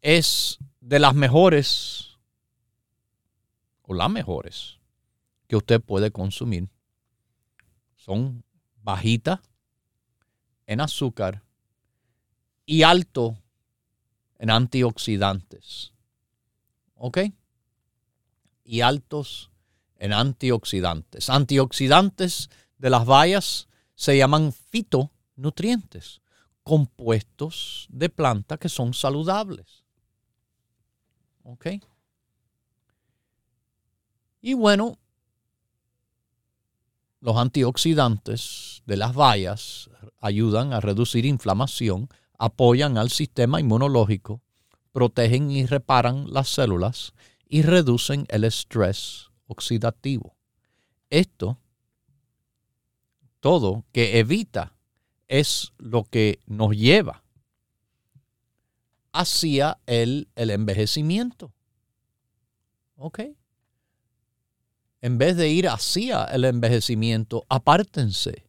es 0.00 0.58
de 0.80 0.98
las 0.98 1.14
mejores 1.14 2.18
o 3.82 3.94
las 3.94 4.10
mejores 4.10 4.78
que 5.46 5.56
usted 5.56 5.80
puede 5.80 6.10
consumir 6.10 6.68
son 7.96 8.44
bajitas 8.82 9.40
en 10.66 10.80
azúcar 10.80 11.42
y 12.64 12.82
alto 12.82 13.38
en 14.38 14.50
antioxidantes. 14.50 15.92
¿Ok? 16.94 17.18
Y 18.64 18.82
altos 18.82 19.50
en 19.96 20.12
antioxidantes. 20.12 21.30
Antioxidantes 21.30 22.50
de 22.78 22.90
las 22.90 23.04
bayas 23.04 23.68
se 23.94 24.16
llaman 24.16 24.52
fitonutrientes, 24.52 26.20
compuestos 26.62 27.86
de 27.90 28.08
planta 28.08 28.56
que 28.58 28.68
son 28.68 28.94
saludables. 28.94 29.84
¿Ok? 31.42 31.66
Y 34.40 34.54
bueno, 34.54 34.98
los 37.20 37.36
antioxidantes 37.36 38.82
de 38.86 38.96
las 38.96 39.14
bayas 39.14 39.90
ayudan 40.20 40.72
a 40.72 40.80
reducir 40.80 41.26
inflamación, 41.26 42.08
apoyan 42.38 42.96
al 42.98 43.10
sistema 43.10 43.60
inmunológico, 43.60 44.40
protegen 44.92 45.50
y 45.50 45.66
reparan 45.66 46.32
las 46.32 46.48
células 46.48 47.12
y 47.48 47.62
reducen 47.62 48.26
el 48.28 48.44
estrés 48.44 49.30
oxidativo. 49.46 50.36
Esto, 51.10 51.58
todo 53.40 53.84
que 53.92 54.18
evita, 54.18 54.74
es 55.26 55.72
lo 55.78 56.04
que 56.04 56.40
nos 56.46 56.76
lleva 56.76 57.22
hacia 59.12 59.78
el, 59.86 60.28
el 60.36 60.50
envejecimiento. 60.50 61.52
¿Ok? 62.96 63.20
en 65.00 65.18
vez 65.18 65.36
de 65.36 65.48
ir 65.48 65.68
hacia 65.68 66.24
el 66.24 66.44
envejecimiento, 66.44 67.44
apártense 67.48 68.44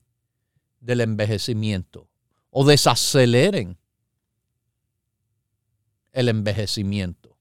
del 0.80 1.02
envejecimiento 1.02 2.10
o 2.49 2.65
desaceleren 2.65 3.78
el 6.12 6.30
envejecimiento. 6.30 7.38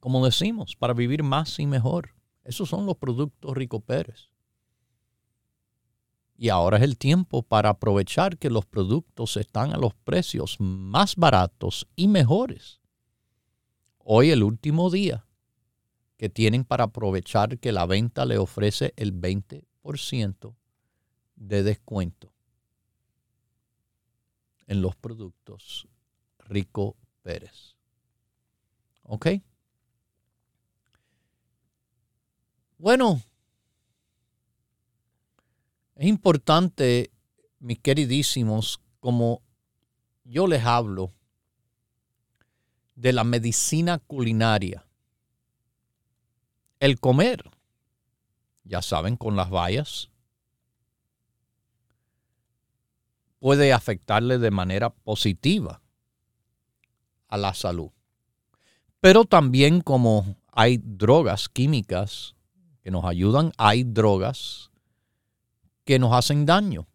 Como 0.00 0.24
decimos, 0.24 0.76
para 0.76 0.94
vivir 0.94 1.22
más 1.22 1.58
y 1.58 1.66
mejor. 1.66 2.14
Esos 2.44 2.68
son 2.68 2.86
los 2.86 2.96
productos 2.96 3.54
Rico 3.54 3.80
Pérez. 3.80 4.30
Y 6.40 6.50
ahora 6.50 6.76
es 6.76 6.84
el 6.84 6.96
tiempo 6.96 7.42
para 7.42 7.70
aprovechar 7.70 8.38
que 8.38 8.48
los 8.48 8.64
productos 8.64 9.36
están 9.36 9.72
a 9.72 9.76
los 9.76 9.92
precios 9.92 10.56
más 10.60 11.16
baratos 11.16 11.88
y 11.96 12.06
mejores. 12.06 12.80
Hoy 13.98 14.30
el 14.30 14.44
último 14.44 14.88
día 14.88 15.26
que 16.16 16.28
tienen 16.28 16.64
para 16.64 16.84
aprovechar 16.84 17.58
que 17.58 17.72
la 17.72 17.86
venta 17.86 18.24
le 18.24 18.38
ofrece 18.38 18.94
el 18.96 19.12
20% 19.12 20.54
de 21.34 21.62
descuento 21.64 22.32
en 24.68 24.80
los 24.80 24.94
productos 24.94 25.88
Rico 26.38 26.96
Pérez. 27.22 27.74
¿Ok? 29.02 29.26
Bueno, 32.78 33.20
es 35.98 36.06
importante, 36.06 37.10
mis 37.58 37.80
queridísimos, 37.80 38.80
como 39.00 39.42
yo 40.22 40.46
les 40.46 40.64
hablo 40.64 41.12
de 42.94 43.12
la 43.12 43.24
medicina 43.24 43.98
culinaria 43.98 44.86
el 46.78 47.00
comer, 47.00 47.50
ya 48.62 48.80
saben, 48.80 49.16
con 49.16 49.34
las 49.34 49.50
bayas, 49.50 50.10
puede 53.40 53.72
afectarle 53.72 54.38
de 54.38 54.52
manera 54.52 54.90
positiva 54.90 55.82
a 57.26 57.36
la 57.36 57.54
salud. 57.54 57.90
Pero 59.00 59.24
también 59.24 59.80
como 59.80 60.36
hay 60.52 60.78
drogas 60.80 61.48
químicas 61.48 62.36
que 62.82 62.92
nos 62.92 63.04
ayudan, 63.04 63.52
hay 63.58 63.82
drogas 63.82 64.67
que 65.88 65.98
nos 65.98 66.12
hacen 66.12 66.44
daño. 66.44 66.86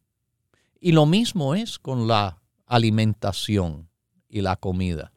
Y 0.80 0.92
lo 0.92 1.08
mismo 1.08 1.56
es 1.56 1.80
con 1.80 2.08
la 2.08 2.44
alimentación 2.68 3.90
y 4.30 4.42
la 4.42 4.56
comida. 4.56 5.12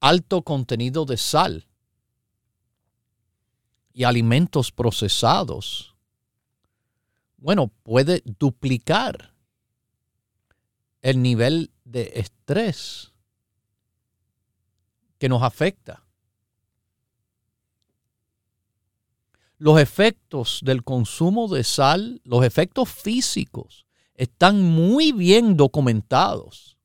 Alto 0.00 0.40
contenido 0.40 1.04
de 1.04 1.18
sal 1.18 1.68
y 3.92 4.04
alimentos 4.04 4.72
procesados, 4.72 5.94
bueno, 7.36 7.68
puede 7.82 8.22
duplicar 8.24 9.34
el 11.02 11.20
nivel 11.20 11.70
de 11.84 12.12
estrés 12.14 13.12
que 15.18 15.28
nos 15.28 15.42
afecta. 15.42 16.03
Los 19.64 19.80
efectos 19.80 20.60
del 20.62 20.84
consumo 20.84 21.48
de 21.48 21.64
sal, 21.64 22.20
los 22.24 22.44
efectos 22.44 22.86
físicos, 22.86 23.86
están 24.14 24.60
muy 24.60 25.10
bien 25.10 25.56
documentados. 25.56 26.76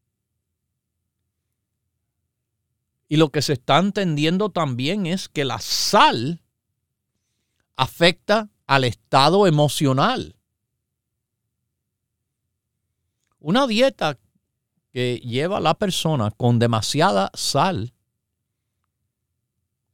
Y 3.09 3.17
lo 3.17 3.33
que 3.33 3.41
se 3.41 3.51
está 3.51 3.79
entendiendo 3.79 4.49
también 4.49 5.07
es 5.07 5.27
que 5.27 5.43
la 5.43 5.59
sal 5.59 6.41
afecta 7.75 8.47
al 8.65 8.85
estado 8.85 9.45
emocional. 9.45 10.37
Una 13.39 13.67
dieta 13.67 14.17
que 14.93 15.17
lleva 15.17 15.57
a 15.57 15.59
la 15.59 15.73
persona 15.73 16.31
con 16.31 16.59
demasiada 16.59 17.29
sal 17.33 17.93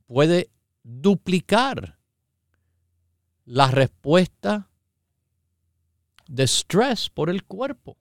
puede 0.05 0.51
duplicar 0.83 1.94
la 3.45 3.69
respuesta 3.69 4.69
de 6.27 6.43
estrés 6.43 7.09
por 7.09 7.29
el 7.29 7.43
cuerpo. 7.43 7.97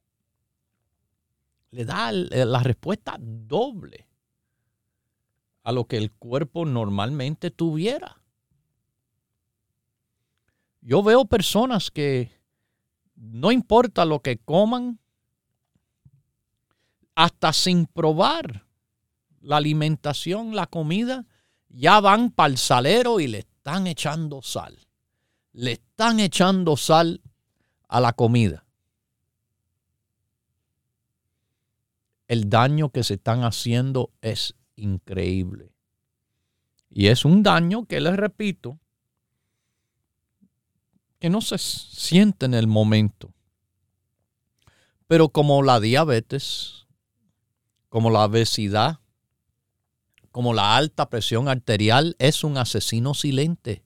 Le 1.70 1.84
da 1.84 2.12
la 2.12 2.62
respuesta 2.62 3.16
doble 3.18 4.08
a 5.62 5.72
lo 5.72 5.86
que 5.86 5.96
el 5.96 6.12
cuerpo 6.12 6.64
normalmente 6.64 7.50
tuviera. 7.50 8.20
Yo 10.80 11.02
veo 11.02 11.24
personas 11.24 11.90
que 11.90 12.30
no 13.16 13.50
importa 13.50 14.04
lo 14.04 14.20
que 14.20 14.38
coman, 14.38 14.98
hasta 17.14 17.52
sin 17.52 17.86
probar 17.86 18.66
la 19.40 19.58
alimentación, 19.58 20.54
la 20.54 20.66
comida, 20.66 21.26
ya 21.68 22.00
van 22.00 22.30
para 22.30 22.48
el 22.48 22.58
salero 22.58 23.20
y 23.20 23.28
le 23.28 23.38
están 23.38 23.86
echando 23.86 24.42
sal. 24.42 24.78
Le 25.54 25.72
están 25.72 26.18
echando 26.18 26.76
sal 26.76 27.22
a 27.88 28.00
la 28.00 28.12
comida. 28.12 28.66
El 32.26 32.50
daño 32.50 32.90
que 32.90 33.04
se 33.04 33.14
están 33.14 33.44
haciendo 33.44 34.10
es 34.20 34.56
increíble. 34.74 35.72
Y 36.90 37.06
es 37.06 37.24
un 37.24 37.44
daño 37.44 37.86
que 37.86 38.00
les 38.00 38.16
repito, 38.16 38.80
que 41.20 41.30
no 41.30 41.40
se 41.40 41.56
siente 41.58 42.46
en 42.46 42.54
el 42.54 42.66
momento. 42.66 43.32
Pero 45.06 45.28
como 45.28 45.62
la 45.62 45.78
diabetes, 45.78 46.88
como 47.88 48.10
la 48.10 48.24
obesidad, 48.24 48.98
como 50.32 50.52
la 50.52 50.76
alta 50.76 51.08
presión 51.10 51.48
arterial, 51.48 52.16
es 52.18 52.42
un 52.42 52.58
asesino 52.58 53.14
silente. 53.14 53.83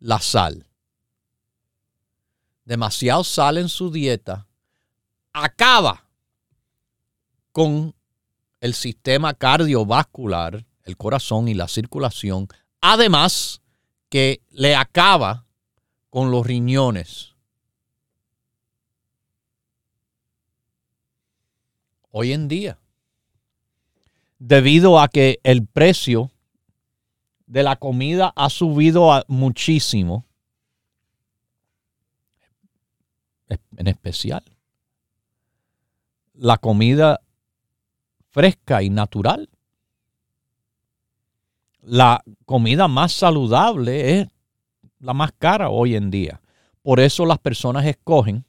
La 0.00 0.20
sal. 0.20 0.66
Demasiado 2.64 3.24
sal 3.24 3.58
en 3.58 3.68
su 3.68 3.90
dieta 3.90 4.46
acaba 5.32 6.04
con 7.52 7.94
el 8.60 8.74
sistema 8.74 9.34
cardiovascular, 9.34 10.64
el 10.84 10.96
corazón 10.96 11.48
y 11.48 11.54
la 11.54 11.68
circulación, 11.68 12.48
además 12.80 13.62
que 14.08 14.40
le 14.50 14.74
acaba 14.74 15.46
con 16.10 16.30
los 16.30 16.46
riñones. 16.46 17.34
Hoy 22.10 22.32
en 22.32 22.48
día, 22.48 22.78
debido 24.38 24.98
a 25.00 25.08
que 25.08 25.40
el 25.42 25.66
precio 25.66 26.30
de 27.48 27.62
la 27.62 27.76
comida 27.76 28.32
ha 28.36 28.48
subido 28.50 29.24
muchísimo, 29.26 30.24
en 33.76 33.88
especial 33.88 34.44
la 36.38 36.56
comida 36.58 37.20
fresca 38.30 38.82
y 38.82 38.90
natural. 38.90 39.50
La 41.80 42.22
comida 42.44 42.86
más 42.86 43.12
saludable 43.12 44.20
es 44.20 44.28
la 45.00 45.14
más 45.14 45.32
cara 45.38 45.70
hoy 45.70 45.96
en 45.96 46.10
día. 46.10 46.40
Por 46.82 47.00
eso 47.00 47.26
las 47.26 47.38
personas 47.38 47.84
escogen 47.86 48.44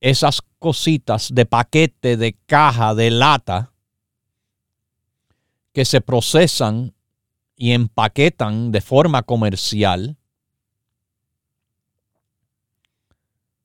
esas 0.00 0.42
cositas 0.58 1.32
de 1.32 1.46
paquete, 1.46 2.16
de 2.16 2.34
caja, 2.46 2.94
de 2.94 3.10
lata, 3.10 3.72
que 5.72 5.84
se 5.84 6.00
procesan 6.00 6.92
y 7.56 7.72
empaquetan 7.72 8.72
de 8.72 8.80
forma 8.80 9.22
comercial. 9.22 10.16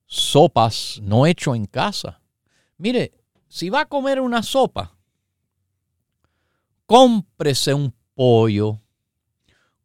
Sopas 0.06 1.00
no 1.02 1.26
hecho 1.26 1.54
en 1.54 1.66
casa. 1.66 2.20
Mire, 2.76 3.12
si 3.48 3.70
va 3.70 3.82
a 3.82 3.86
comer 3.86 4.20
una 4.20 4.42
sopa, 4.42 4.96
cómprese 6.86 7.74
un 7.74 7.94
pollo, 8.14 8.80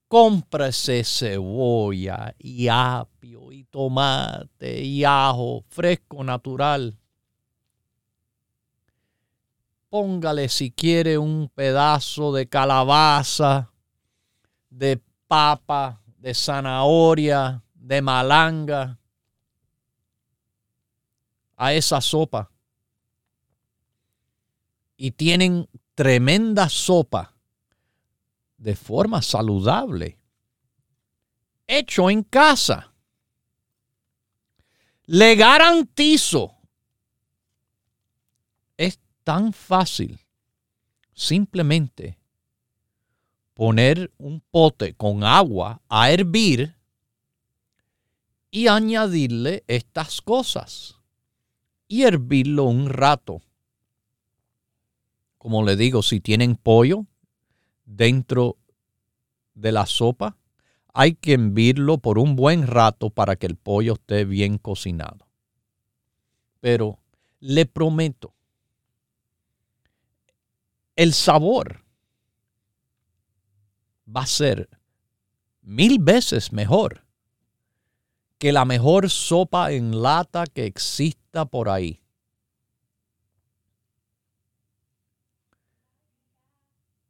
cómprese 0.08 1.04
cebolla 1.04 2.36
y 2.38 2.68
apio 2.68 3.52
y 3.52 3.64
tomate 3.66 4.82
y 4.82 5.04
ajo 5.04 5.64
fresco, 5.68 6.24
natural 6.24 6.98
póngale 9.94 10.50
si 10.50 10.72
quiere 10.72 11.20
un 11.20 11.52
pedazo 11.54 12.34
de 12.34 12.50
calabaza, 12.50 13.73
de 14.78 15.02
papa, 15.28 16.02
de 16.18 16.34
zanahoria, 16.34 17.64
de 17.74 18.02
malanga 18.02 19.00
a 21.56 21.74
esa 21.74 22.02
sopa. 22.02 22.50
Y 24.98 25.12
tienen 25.12 25.68
tremenda 25.96 26.70
sopa 26.70 27.34
de 28.58 28.76
forma 28.76 29.22
saludable, 29.22 30.18
hecho 31.68 32.10
en 32.10 32.24
casa. 32.24 32.94
Le 35.06 35.36
garantizo 35.36 36.54
tan 39.24 39.54
fácil 39.54 40.20
simplemente 41.14 42.20
poner 43.54 44.12
un 44.18 44.42
pote 44.42 44.94
con 44.94 45.24
agua 45.24 45.82
a 45.90 46.12
hervir 46.12 46.76
y 48.50 48.68
añadirle 48.68 49.64
estas 49.68 50.22
cosas 50.22 50.96
y 51.88 52.04
hervirlo 52.04 52.66
un 52.66 52.90
rato. 52.90 53.42
Como 55.38 55.64
le 55.64 55.76
digo, 55.76 56.02
si 56.02 56.20
tienen 56.20 56.56
pollo 56.56 57.06
dentro 57.86 58.58
de 59.54 59.72
la 59.72 59.86
sopa, 59.86 60.38
hay 60.94 61.16
que 61.16 61.34
hervirlo 61.34 61.98
por 61.98 62.20
un 62.20 62.36
buen 62.36 62.68
rato 62.68 63.10
para 63.10 63.36
que 63.36 63.48
el 63.48 63.56
pollo 63.56 63.94
esté 63.94 64.26
bien 64.26 64.58
cocinado. 64.58 65.28
Pero 66.60 67.00
le 67.40 67.66
prometo 67.66 68.34
el 70.96 71.14
sabor 71.14 71.83
va 74.06 74.22
a 74.22 74.28
ser 74.28 74.70
mil 75.62 76.00
veces 76.00 76.52
mejor 76.52 77.04
que 78.38 78.52
la 78.52 78.66
mejor 78.66 79.10
sopa 79.10 79.72
en 79.72 80.02
lata 80.02 80.46
que 80.46 80.66
exista 80.66 81.46
por 81.46 81.70
ahí. 81.70 82.02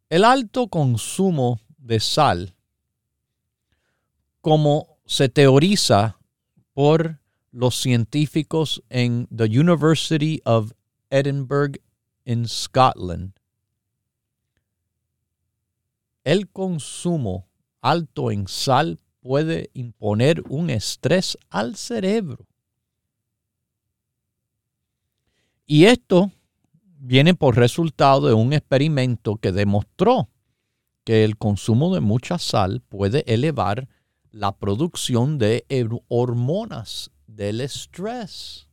El 0.09 0.23
alto 0.23 0.67
consumo 0.67 1.59
de 1.79 1.99
sal, 1.99 2.53
como 4.41 4.99
se 5.07 5.27
teoriza 5.27 6.19
por 6.73 7.19
los 7.51 7.75
científicos 7.77 8.83
en 8.89 9.27
the 9.35 9.45
University 9.45 10.39
of 10.45 10.73
Edinburgh 11.09 11.81
en 12.25 12.47
Scotland, 12.47 13.33
el 16.23 16.49
consumo 16.49 17.47
alto 17.81 18.31
en 18.31 18.47
sal 18.47 18.99
puede 19.19 19.69
imponer 19.73 20.43
un 20.49 20.69
estrés 20.69 21.37
al 21.49 21.75
cerebro. 21.75 22.45
Y 25.65 25.85
esto 25.85 26.31
viene 26.99 27.33
por 27.33 27.55
resultado 27.55 28.27
de 28.27 28.33
un 28.33 28.53
experimento 28.53 29.37
que 29.37 29.51
demostró 29.51 30.29
que 31.03 31.23
el 31.23 31.37
consumo 31.37 31.93
de 31.93 31.99
mucha 32.01 32.37
sal 32.37 32.81
puede 32.81 33.23
elevar 33.33 33.89
la 34.31 34.55
producción 34.57 35.37
de 35.37 35.65
hormonas 36.07 37.11
del 37.27 37.61
estrés. 37.61 38.67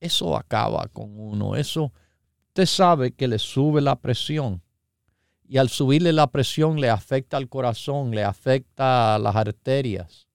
Eso 0.00 0.36
acaba 0.36 0.88
con 0.88 1.18
uno, 1.18 1.56
eso 1.56 1.92
usted 2.50 2.66
sabe 2.66 3.12
que 3.12 3.28
le 3.28 3.38
sube 3.38 3.80
la 3.80 3.94
presión 3.94 4.60
y 5.48 5.58
al 5.58 5.68
subirle 5.68 6.12
la 6.12 6.26
presión 6.26 6.80
le 6.80 6.90
afecta 6.90 7.36
al 7.36 7.48
corazón, 7.48 8.10
le 8.10 8.24
afecta 8.24 9.14
a 9.14 9.18
las 9.20 9.36
arterias. 9.36 10.26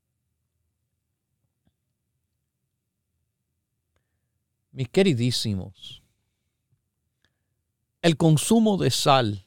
Mis 4.72 4.88
queridísimos, 4.88 6.04
el 8.02 8.16
consumo 8.16 8.78
de 8.78 8.92
sal, 8.92 9.46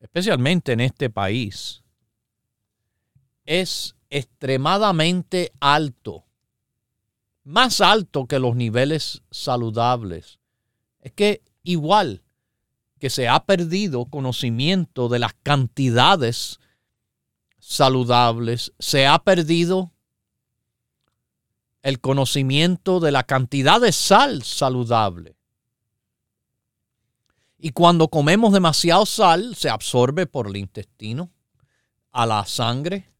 especialmente 0.00 0.72
en 0.72 0.80
este 0.80 1.10
país, 1.10 1.82
es 3.44 3.96
extremadamente 4.08 5.52
alto, 5.58 6.26
más 7.42 7.80
alto 7.80 8.26
que 8.26 8.38
los 8.38 8.54
niveles 8.54 9.22
saludables. 9.32 10.38
Es 11.00 11.12
que 11.12 11.42
igual 11.66 12.22
que 12.98 13.10
se 13.10 13.28
ha 13.28 13.44
perdido 13.44 14.06
conocimiento 14.06 15.08
de 15.08 15.18
las 15.18 15.34
cantidades 15.42 16.60
saludables, 17.58 18.72
se 18.78 19.06
ha 19.06 19.18
perdido 19.18 19.92
el 21.82 22.00
conocimiento 22.00 23.00
de 23.00 23.12
la 23.12 23.24
cantidad 23.24 23.80
de 23.80 23.92
sal 23.92 24.42
saludable. 24.42 25.36
Y 27.58 27.70
cuando 27.70 28.08
comemos 28.08 28.52
demasiado 28.52 29.06
sal, 29.06 29.54
se 29.56 29.68
absorbe 29.68 30.26
por 30.26 30.46
el 30.46 30.56
intestino 30.56 31.30
a 32.12 32.26
la 32.26 32.46
sangre. 32.46 33.10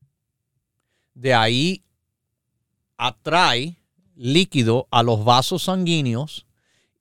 De 1.15 1.35
ahí 1.35 1.85
atrae 2.97 3.79
líquido 4.15 4.89
a 4.91 5.03
los 5.03 5.25
vasos 5.25 5.65
sanguíneos 5.65 6.47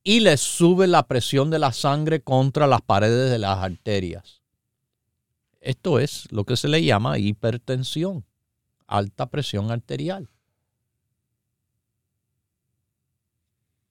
y 0.07 0.19
le 0.19 0.37
sube 0.37 0.85
la 0.85 1.07
presión 1.07 1.49
de 1.49 1.57
la 1.57 1.73
sangre 1.73 2.21
contra 2.21 2.67
las 2.67 2.83
paredes 2.83 3.31
de 3.31 3.39
las 3.39 3.57
arterias. 3.57 4.43
Esto 5.59 5.97
es 5.97 6.31
lo 6.31 6.45
que 6.45 6.55
se 6.55 6.67
le 6.67 6.83
llama 6.83 7.17
hipertensión, 7.17 8.23
alta 8.85 9.25
presión 9.25 9.71
arterial. 9.71 10.29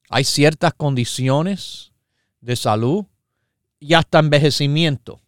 Hay 0.09 0.23
ciertas 0.23 0.73
condiciones 0.75 1.91
de 2.41 2.55
salud 2.55 3.07
y 3.81 3.95
hasta 3.95 4.21
envejecimiento 4.21 5.21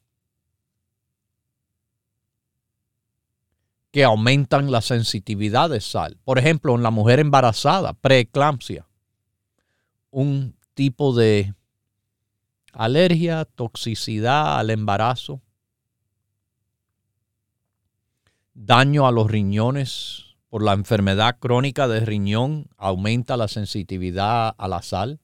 que 3.90 4.04
aumentan 4.04 4.70
la 4.70 4.82
sensitividad 4.82 5.68
de 5.70 5.80
sal. 5.80 6.16
Por 6.22 6.38
ejemplo, 6.38 6.76
en 6.76 6.84
la 6.84 6.92
mujer 6.92 7.18
embarazada, 7.18 7.92
preeclampsia, 7.92 8.86
un 10.12 10.55
tipo 10.76 11.14
de 11.14 11.54
alergia, 12.72 13.46
toxicidad 13.46 14.58
al 14.58 14.68
embarazo, 14.68 15.40
daño 18.52 19.06
a 19.06 19.10
los 19.10 19.30
riñones 19.30 20.36
por 20.50 20.62
la 20.62 20.74
enfermedad 20.74 21.38
crónica 21.38 21.88
de 21.88 22.00
riñón 22.00 22.68
aumenta 22.76 23.38
la 23.38 23.48
sensitividad 23.48 24.54
a 24.56 24.68
la 24.68 24.82
sal. 24.82 25.18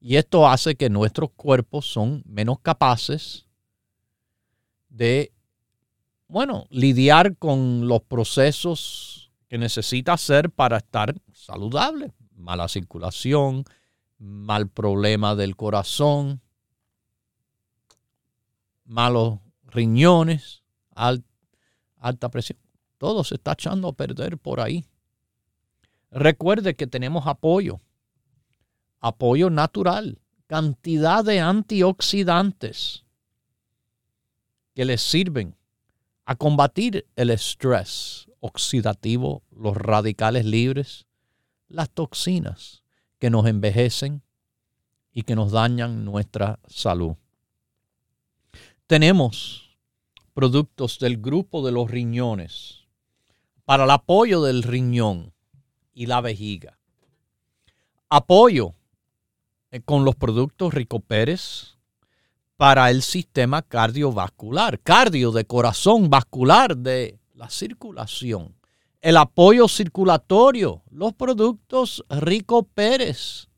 Y 0.00 0.16
esto 0.16 0.48
hace 0.48 0.74
que 0.74 0.88
nuestros 0.88 1.30
cuerpos 1.36 1.84
son 1.84 2.22
menos 2.24 2.60
capaces 2.60 3.46
de, 4.88 5.32
bueno, 6.28 6.64
lidiar 6.70 7.36
con 7.36 7.86
los 7.88 8.00
procesos 8.00 9.30
que 9.48 9.58
necesita 9.58 10.14
hacer 10.14 10.50
para 10.50 10.78
estar 10.78 11.14
saludable. 11.34 12.14
Mala 12.40 12.68
circulación, 12.68 13.64
mal 14.18 14.68
problema 14.68 15.34
del 15.34 15.56
corazón, 15.56 16.40
malos 18.84 19.38
riñones, 19.64 20.62
alta 20.94 22.28
presión. 22.30 22.58
Todo 22.98 23.24
se 23.24 23.36
está 23.36 23.52
echando 23.52 23.88
a 23.88 23.92
perder 23.92 24.38
por 24.38 24.60
ahí. 24.60 24.84
Recuerde 26.10 26.74
que 26.74 26.86
tenemos 26.86 27.26
apoyo, 27.26 27.80
apoyo 29.00 29.48
natural, 29.48 30.18
cantidad 30.46 31.24
de 31.24 31.40
antioxidantes 31.40 33.04
que 34.74 34.84
les 34.84 35.00
sirven 35.00 35.56
a 36.24 36.34
combatir 36.36 37.06
el 37.16 37.30
estrés 37.30 38.28
oxidativo, 38.40 39.42
los 39.50 39.76
radicales 39.76 40.44
libres, 40.44 41.06
las 41.70 41.88
toxinas 41.90 42.82
que 43.18 43.30
nos 43.30 43.46
envejecen 43.46 44.22
y 45.12 45.22
que 45.22 45.34
nos 45.34 45.52
dañan 45.52 46.04
nuestra 46.04 46.58
salud. 46.68 47.14
Tenemos 48.86 49.78
productos 50.34 50.98
del 50.98 51.18
grupo 51.18 51.64
de 51.64 51.72
los 51.72 51.90
riñones 51.90 52.86
para 53.64 53.84
el 53.84 53.90
apoyo 53.90 54.42
del 54.42 54.62
riñón 54.62 55.32
y 55.94 56.06
la 56.06 56.20
vejiga. 56.20 56.78
Apoyo 58.08 58.74
eh, 59.70 59.80
con 59.80 60.04
los 60.04 60.16
productos 60.16 60.74
Rico 60.74 61.00
Pérez 61.00 61.76
para 62.56 62.90
el 62.90 63.02
sistema 63.02 63.62
cardiovascular, 63.62 64.80
cardio 64.80 65.30
de 65.30 65.44
corazón, 65.44 66.10
vascular 66.10 66.76
de 66.76 67.18
la 67.34 67.48
circulación. 67.48 68.59
El 69.00 69.16
apoyo 69.16 69.66
circulatorio, 69.66 70.82
los 70.90 71.14
productos 71.14 72.04
Rico 72.10 72.64
Pérez. 72.64 73.48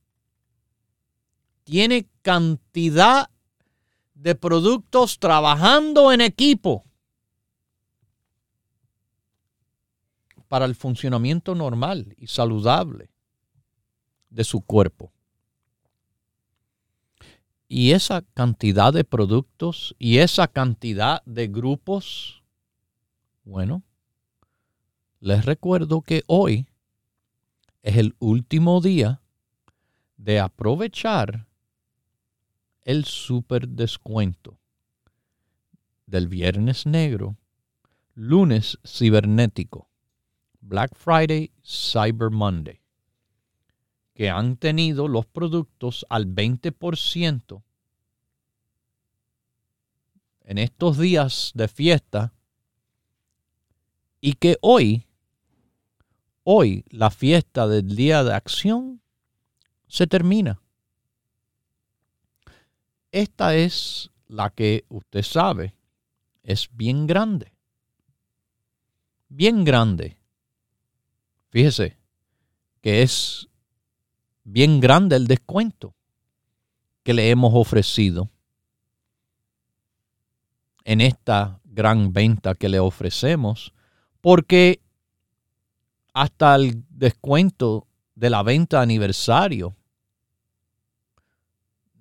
Tiene 1.65 2.09
cantidad 2.23 3.29
de 4.15 4.35
productos 4.37 5.19
trabajando 5.19 6.13
en 6.13 6.21
equipo 6.21 6.85
para 10.47 10.65
el 10.65 10.75
funcionamiento 10.75 11.55
normal 11.55 12.15
y 12.19 12.27
saludable 12.29 13.11
de 14.31 14.45
su 14.45 14.61
cuerpo. 14.61 15.13
Y 17.69 17.93
esa 17.93 18.23
cantidad 18.35 18.93
de 18.93 19.03
productos 19.03 19.97
y 19.99 20.19
esa 20.19 20.47
cantidad 20.47 21.23
de 21.25 21.49
grupos, 21.49 22.45
bueno, 23.45 23.83
les 25.23 25.45
recuerdo 25.45 26.03
que 26.03 26.25
hoy 26.27 26.67
es 27.85 27.97
el 27.97 28.17
último 28.19 28.81
día 28.81 29.23
de 30.17 30.41
aprovechar 30.41 31.47
el 32.83 33.05
super 33.05 33.69
descuento 33.69 34.59
del 36.07 36.27
viernes 36.27 36.87
negro, 36.87 37.37
lunes 38.17 38.81
cibernético 38.85 39.89
Black 40.61 40.97
Friday, 40.97 41.53
Cyber 41.65 42.31
Monday, 42.31 42.81
que 44.15 44.29
han 44.29 44.57
tenido 44.57 45.07
los 45.07 45.25
productos 45.27 46.05
al 46.09 46.27
20% 46.27 47.63
en 50.41 50.59
estos 50.59 50.99
días 50.99 51.53
de 51.55 51.69
fiesta 51.69 52.33
y 54.21 54.33
que 54.35 54.57
hoy, 54.61 55.07
hoy 56.45 56.85
la 56.89 57.11
fiesta 57.11 57.67
del 57.67 57.95
Día 57.95 58.25
de 58.25 58.35
Acción 58.35 59.01
se 59.87 60.07
termina. 60.07 60.61
Esta 63.11 63.55
es 63.55 64.11
la 64.27 64.51
que 64.51 64.85
usted 64.89 65.23
sabe, 65.23 65.75
es 66.43 66.69
bien 66.73 67.07
grande, 67.07 67.53
bien 69.29 69.65
grande 69.65 70.17
Fíjese 71.53 71.99
que 72.81 73.03
es 73.03 73.47
bien 74.43 74.81
grande 74.81 75.17
el 75.17 75.27
descuento 75.27 75.95
que 77.03 77.13
le 77.13 77.29
hemos 77.29 77.53
ofrecido 77.55 78.31
en 80.85 81.03
esta 81.03 81.61
gran 81.65 82.15
venta 82.15 82.55
que 82.55 82.71
le 82.71 82.81
ofrecemos, 82.81 83.75
porque 84.23 84.81
hasta 86.13 86.55
el 86.55 86.85
descuento 86.91 87.87
de 88.15 88.31
la 88.31 88.43
venta 88.43 88.81
aniversario 88.81 89.75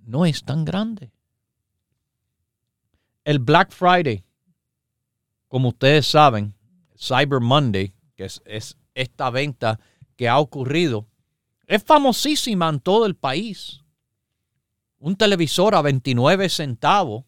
no 0.05 0.25
es 0.25 0.43
tan 0.43 0.65
grande. 0.65 1.11
El 3.23 3.39
Black 3.39 3.71
Friday, 3.71 4.23
como 5.47 5.69
ustedes 5.69 6.07
saben, 6.07 6.55
Cyber 6.97 7.39
Monday, 7.39 7.93
que 8.15 8.25
es, 8.25 8.41
es 8.45 8.77
esta 8.93 9.29
venta 9.29 9.79
que 10.15 10.27
ha 10.27 10.39
ocurrido. 10.39 11.07
Es 11.65 11.83
famosísima 11.83 12.69
en 12.69 12.79
todo 12.79 13.05
el 13.05 13.15
país. 13.15 13.79
un 14.99 15.15
televisor 15.15 15.73
a 15.73 15.81
29 15.81 16.47
centavos, 16.49 17.25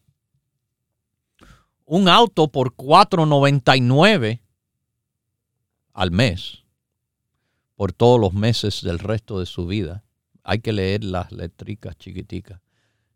un 1.84 2.08
auto 2.08 2.46
por 2.48 2.74
4.99 2.74 4.40
al 5.92 6.10
mes, 6.12 6.63
por 7.76 7.92
todos 7.92 8.20
los 8.20 8.32
meses 8.32 8.82
del 8.82 8.98
resto 8.98 9.40
de 9.40 9.46
su 9.46 9.66
vida. 9.66 10.04
Hay 10.42 10.60
que 10.60 10.72
leer 10.72 11.04
las 11.04 11.32
letricas 11.32 11.96
chiquiticas. 11.96 12.60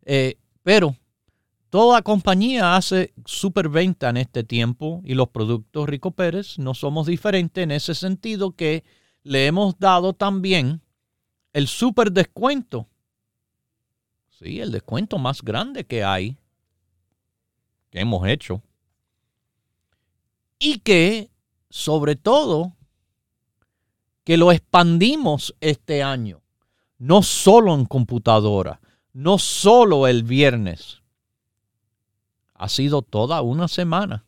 Eh, 0.05 0.39
pero 0.63 0.97
toda 1.71 2.03
compañía 2.03 2.77
hace 2.77 3.13
superventa 3.27 4.09
en 4.09 4.17
este 4.17 4.45
tiempo 4.45 5.03
y 5.05 5.15
los 5.15 5.29
productos 5.29 5.89
Rico 5.89 6.11
Pérez 6.13 6.59
no 6.59 6.75
somos 6.75 7.07
diferentes 7.07 7.63
en 7.63 7.71
ese 7.71 7.95
sentido 7.95 8.53
que 8.53 8.85
le 9.23 9.47
hemos 9.47 9.79
dado 9.79 10.15
también 10.15 10.81
el 11.53 11.69
super 11.69 12.13
descuento. 12.13 12.89
Sí, 14.31 14.61
el 14.61 14.71
descuento 14.71 15.19
más 15.19 15.43
grande 15.43 15.85
que 15.85 16.05
hay, 16.05 16.39
que 17.91 18.01
hemos 18.01 18.27
hecho. 18.29 18.63
Y 20.59 20.79
que, 20.79 21.31
sobre 21.71 22.17
todo, 22.17 22.78
que 24.29 24.37
lo 24.37 24.53
expandimos 24.53 25.55
este 25.59 26.03
año. 26.03 26.43
No 26.99 27.23
solo 27.23 27.75
en 27.75 27.87
computadora, 27.87 28.79
no 29.15 29.39
solo 29.39 30.07
el 30.07 30.23
viernes. 30.23 31.01
Ha 32.53 32.69
sido 32.69 33.01
toda 33.01 33.41
una 33.41 33.69
semana. 33.69 34.27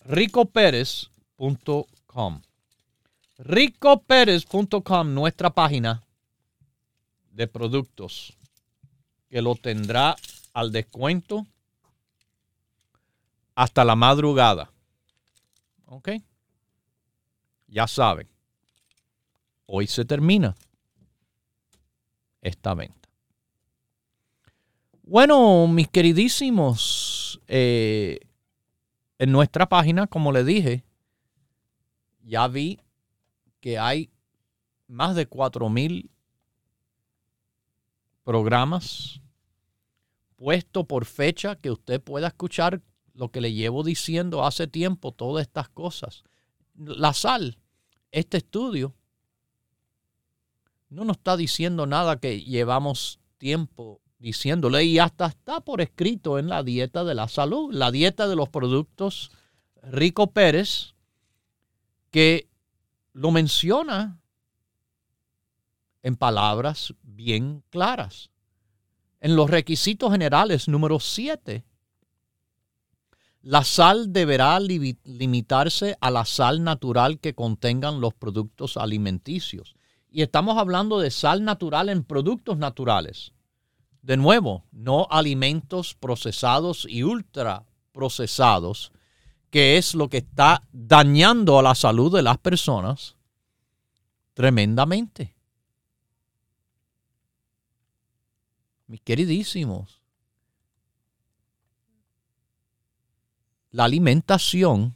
ricopérez.com. 0.05 2.41
ricopérez.com, 3.37 5.13
nuestra 5.13 5.49
página 5.49 6.01
de 7.31 7.47
productos, 7.47 8.37
que 9.29 9.41
lo 9.41 9.55
tendrá 9.55 10.15
al 10.53 10.71
descuento 10.71 11.45
hasta 13.55 13.83
la 13.85 13.95
madrugada. 13.95 14.69
¿Ok? 15.85 16.09
Ya 17.67 17.87
saben 17.87 18.31
hoy 19.73 19.87
se 19.87 20.03
termina 20.03 20.53
esta 22.41 22.73
venta. 22.73 23.09
Bueno, 25.03 25.65
mis 25.67 25.87
queridísimos, 25.87 27.39
eh, 27.47 28.19
en 29.21 29.31
nuestra 29.31 29.69
página, 29.69 30.07
como 30.07 30.31
le 30.31 30.43
dije, 30.43 30.83
ya 32.23 32.47
vi 32.47 32.79
que 33.59 33.77
hay 33.77 34.09
más 34.87 35.15
de 35.15 35.29
mil 35.69 36.09
programas 38.23 39.21
puestos 40.37 40.87
por 40.87 41.05
fecha 41.05 41.55
que 41.55 41.69
usted 41.69 42.01
pueda 42.01 42.29
escuchar 42.29 42.81
lo 43.13 43.29
que 43.29 43.41
le 43.41 43.53
llevo 43.53 43.83
diciendo 43.83 44.43
hace 44.43 44.65
tiempo, 44.65 45.11
todas 45.11 45.43
estas 45.43 45.69
cosas. 45.69 46.23
La 46.73 47.13
sal, 47.13 47.59
este 48.11 48.37
estudio 48.37 48.95
no 50.89 51.05
nos 51.05 51.17
está 51.17 51.37
diciendo 51.37 51.85
nada 51.85 52.19
que 52.19 52.41
llevamos 52.41 53.19
tiempo 53.37 54.01
diciéndole 54.21 54.83
y 54.83 54.99
hasta 54.99 55.25
está 55.25 55.61
por 55.61 55.81
escrito 55.81 56.37
en 56.37 56.47
la 56.47 56.61
dieta 56.61 57.03
de 57.03 57.15
la 57.15 57.27
salud, 57.27 57.73
la 57.73 57.91
dieta 57.91 58.27
de 58.27 58.35
los 58.35 58.49
productos 58.49 59.31
Rico 59.81 60.31
Pérez, 60.31 60.93
que 62.11 62.47
lo 63.13 63.31
menciona 63.31 64.21
en 66.03 66.15
palabras 66.15 66.93
bien 67.01 67.63
claras. 67.71 68.29
En 69.19 69.35
los 69.35 69.49
requisitos 69.49 70.11
generales 70.11 70.67
número 70.67 70.99
7, 70.99 71.63
la 73.41 73.63
sal 73.63 74.13
deberá 74.13 74.59
limitarse 74.59 75.97
a 75.99 76.11
la 76.11 76.25
sal 76.25 76.63
natural 76.63 77.19
que 77.19 77.33
contengan 77.33 78.01
los 78.01 78.13
productos 78.13 78.77
alimenticios 78.77 79.75
y 80.11 80.21
estamos 80.21 80.57
hablando 80.59 80.99
de 80.99 81.09
sal 81.09 81.43
natural 81.43 81.89
en 81.89 82.03
productos 82.03 82.57
naturales. 82.57 83.33
De 84.01 84.17
nuevo, 84.17 84.65
no 84.71 85.07
alimentos 85.09 85.93
procesados 85.93 86.87
y 86.89 87.03
ultra 87.03 87.65
procesados, 87.91 88.91
que 89.49 89.77
es 89.77 89.93
lo 89.93 90.09
que 90.09 90.17
está 90.17 90.67
dañando 90.71 91.59
a 91.59 91.61
la 91.61 91.75
salud 91.75 92.15
de 92.15 92.23
las 92.23 92.37
personas 92.37 93.15
tremendamente. 94.33 95.35
Mis 98.87 99.01
queridísimos, 99.01 100.01
la 103.71 103.85
alimentación 103.85 104.95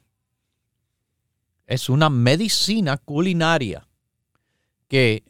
es 1.68 1.90
una 1.90 2.10
medicina 2.10 2.98
culinaria 2.98 3.88
que 4.88 5.24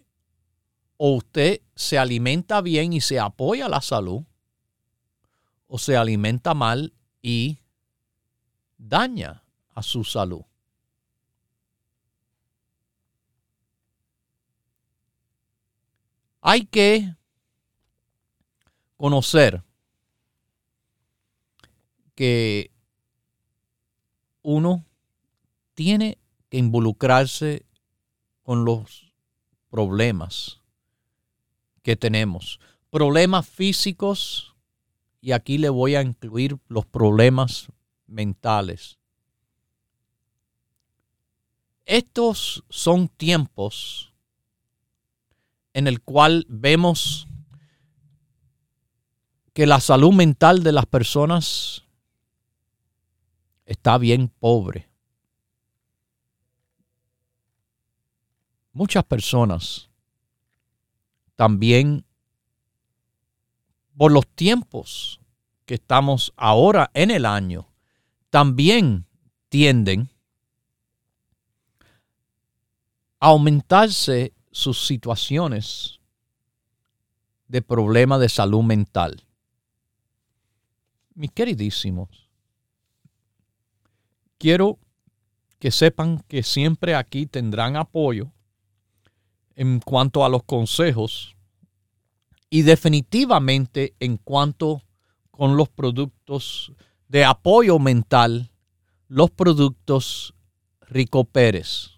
o 0.97 1.15
usted 1.15 1.61
se 1.75 1.97
alimenta 1.97 2.61
bien 2.61 2.93
y 2.93 3.01
se 3.01 3.19
apoya 3.19 3.67
la 3.67 3.81
salud, 3.81 4.23
o 5.67 5.77
se 5.77 5.97
alimenta 5.97 6.53
mal 6.53 6.93
y 7.21 7.59
daña 8.77 9.43
a 9.73 9.83
su 9.83 10.03
salud. 10.03 10.43
Hay 16.41 16.65
que 16.65 17.15
conocer 18.95 19.63
que 22.13 22.71
uno 24.43 24.85
tiene 25.73 26.19
que 26.49 26.57
involucrarse 26.57 27.65
con 28.43 28.63
los 28.63 29.11
problemas 29.69 30.61
que 31.85 31.95
tenemos. 31.95 32.59
Problemas 32.89 33.47
físicos 33.47 34.55
y 35.21 35.31
aquí 35.31 35.57
le 35.57 35.69
voy 35.69 35.95
a 35.95 36.01
incluir 36.01 36.57
los 36.67 36.85
problemas 36.85 37.67
mentales. 38.07 38.97
Estos 41.85 42.65
son 42.69 43.07
tiempos 43.07 44.11
en 45.73 45.87
el 45.87 46.01
cual 46.01 46.45
vemos 46.49 47.27
que 49.53 49.65
la 49.65 49.79
salud 49.79 50.11
mental 50.11 50.63
de 50.63 50.71
las 50.73 50.87
personas 50.87 51.85
está 53.65 53.97
bien 53.97 54.27
pobre. 54.27 54.89
muchas 58.75 59.05
personas 59.05 59.89
también 61.35 62.05
por 63.97 64.11
los 64.11 64.27
tiempos 64.27 65.19
que 65.65 65.75
estamos 65.75 66.33
ahora 66.35 66.91
en 66.93 67.11
el 67.11 67.25
año, 67.25 67.67
también 68.29 69.05
tienden 69.49 70.09
a 73.19 73.27
aumentarse 73.27 74.33
sus 74.51 74.85
situaciones 74.85 75.99
de 77.47 77.61
problema 77.61 78.17
de 78.19 78.29
salud 78.29 78.63
mental. 78.63 79.25
Mis 81.13 81.31
queridísimos, 81.31 82.29
quiero 84.37 84.77
que 85.59 85.71
sepan 85.71 86.19
que 86.27 86.43
siempre 86.43 86.95
aquí 86.95 87.25
tendrán 87.25 87.77
apoyo 87.77 88.34
en 89.55 89.79
cuanto 89.79 90.25
a 90.25 90.29
los 90.29 90.43
consejos 90.43 91.35
Y 92.49 92.61
definitivamente 92.61 93.95
en 93.99 94.17
cuanto 94.17 94.83
con 95.31 95.57
los 95.57 95.67
productos 95.69 96.71
de 97.07 97.25
apoyo 97.25 97.77
mental, 97.79 98.51
los 99.07 99.29
productos 99.31 100.33
Rico 100.81 101.25
Pérez. 101.25 101.91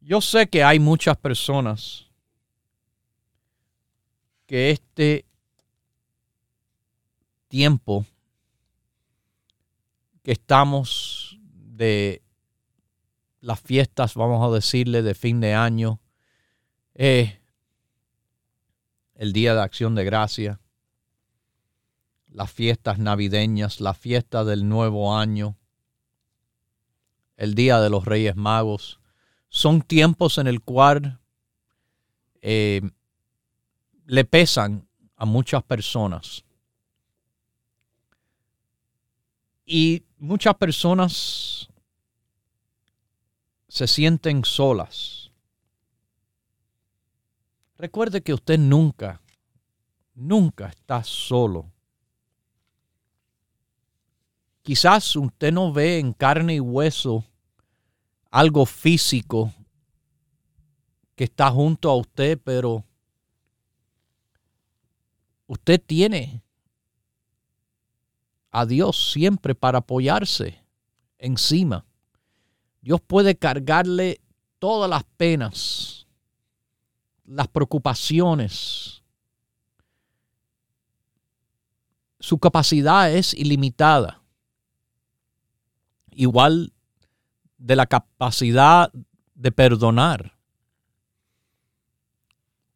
Yo 0.00 0.20
sé 0.20 0.48
que 0.48 0.64
hay 0.64 0.78
muchas 0.78 1.16
personas 1.18 2.06
que 4.46 4.70
este 4.70 5.26
tiempo 7.48 8.06
estamos 10.32 11.38
de 11.52 12.22
las 13.40 13.60
fiestas, 13.60 14.14
vamos 14.14 14.46
a 14.46 14.54
decirle, 14.54 15.00
de 15.00 15.14
fin 15.14 15.40
de 15.40 15.54
año, 15.54 16.00
eh, 16.94 17.40
el 19.14 19.32
Día 19.32 19.54
de 19.54 19.62
Acción 19.62 19.94
de 19.94 20.04
Gracia, 20.04 20.60
las 22.28 22.52
fiestas 22.52 22.98
navideñas, 22.98 23.80
la 23.80 23.94
fiesta 23.94 24.44
del 24.44 24.68
nuevo 24.68 25.16
año, 25.16 25.56
el 27.38 27.54
Día 27.54 27.80
de 27.80 27.88
los 27.88 28.04
Reyes 28.04 28.36
Magos, 28.36 29.00
son 29.48 29.80
tiempos 29.80 30.36
en 30.36 30.46
el 30.46 30.60
cual 30.60 31.20
eh, 32.42 32.82
le 34.04 34.24
pesan 34.26 34.86
a 35.16 35.24
muchas 35.24 35.62
personas. 35.62 36.44
Y 39.64 40.04
muchas 40.18 40.54
personas 40.56 41.68
se 43.68 43.86
sienten 43.86 44.44
solas. 44.44 45.30
Recuerde 47.76 48.22
que 48.22 48.34
usted 48.34 48.58
nunca, 48.58 49.20
nunca 50.14 50.68
está 50.68 51.04
solo. 51.04 51.70
Quizás 54.62 55.14
usted 55.16 55.52
no 55.52 55.72
ve 55.72 55.98
en 55.98 56.12
carne 56.12 56.56
y 56.56 56.60
hueso 56.60 57.24
algo 58.30 58.66
físico 58.66 59.52
que 61.14 61.24
está 61.24 61.50
junto 61.50 61.90
a 61.90 61.96
usted, 61.96 62.38
pero 62.42 62.84
usted 65.46 65.80
tiene 65.80 66.42
a 68.50 68.66
Dios 68.66 69.12
siempre 69.12 69.54
para 69.54 69.78
apoyarse 69.78 70.62
encima. 71.18 71.84
Dios 72.80 73.00
puede 73.00 73.36
cargarle 73.36 74.20
todas 74.58 74.88
las 74.88 75.04
penas, 75.16 76.06
las 77.24 77.48
preocupaciones. 77.48 79.02
Su 82.20 82.38
capacidad 82.38 83.12
es 83.12 83.34
ilimitada. 83.34 84.22
Igual 86.10 86.72
de 87.58 87.76
la 87.76 87.86
capacidad 87.86 88.90
de 89.34 89.52
perdonar. 89.52 90.36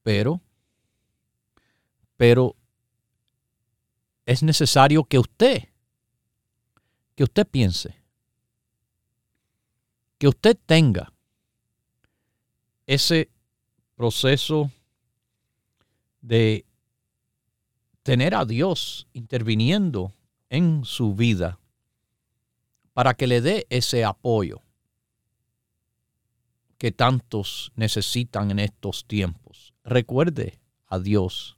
Pero, 0.03 0.41
pero 2.16 2.57
es 4.27 4.43
necesario 4.43 5.05
que 5.05 5.18
usted, 5.18 5.68
que 7.14 7.25
usted 7.25 7.47
piense, 7.47 7.97
que 10.18 10.29
usted 10.29 10.57
tenga 10.66 11.12
ese 12.87 13.31
proceso 13.97 14.70
de 16.20 16.64
tener 18.03 18.35
a 18.35 18.45
Dios 18.45 19.09
interviniendo 19.12 20.12
en 20.51 20.85
su 20.85 21.14
vida 21.14 21.59
para 22.93 23.14
que 23.14 23.27
le 23.27 23.41
dé 23.41 23.66
ese 23.70 24.05
apoyo 24.05 24.61
que 26.79 26.93
tantos 26.93 27.73
necesitan 27.77 28.51
en 28.51 28.59
estos 28.59 29.07
tiempos. 29.07 29.73
Recuerde 29.85 30.59
a 30.87 30.99
Dios 30.99 31.57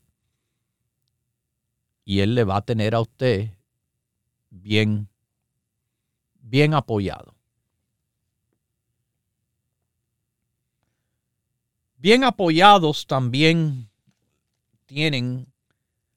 y 2.05 2.21
Él 2.21 2.35
le 2.35 2.45
va 2.45 2.57
a 2.57 2.63
tener 2.63 2.95
a 2.95 3.01
usted 3.01 3.51
bien, 4.51 5.09
bien 6.41 6.75
apoyado. 6.75 7.35
Bien 11.97 12.23
apoyados 12.25 13.07
también 13.07 13.89
tienen 14.85 15.47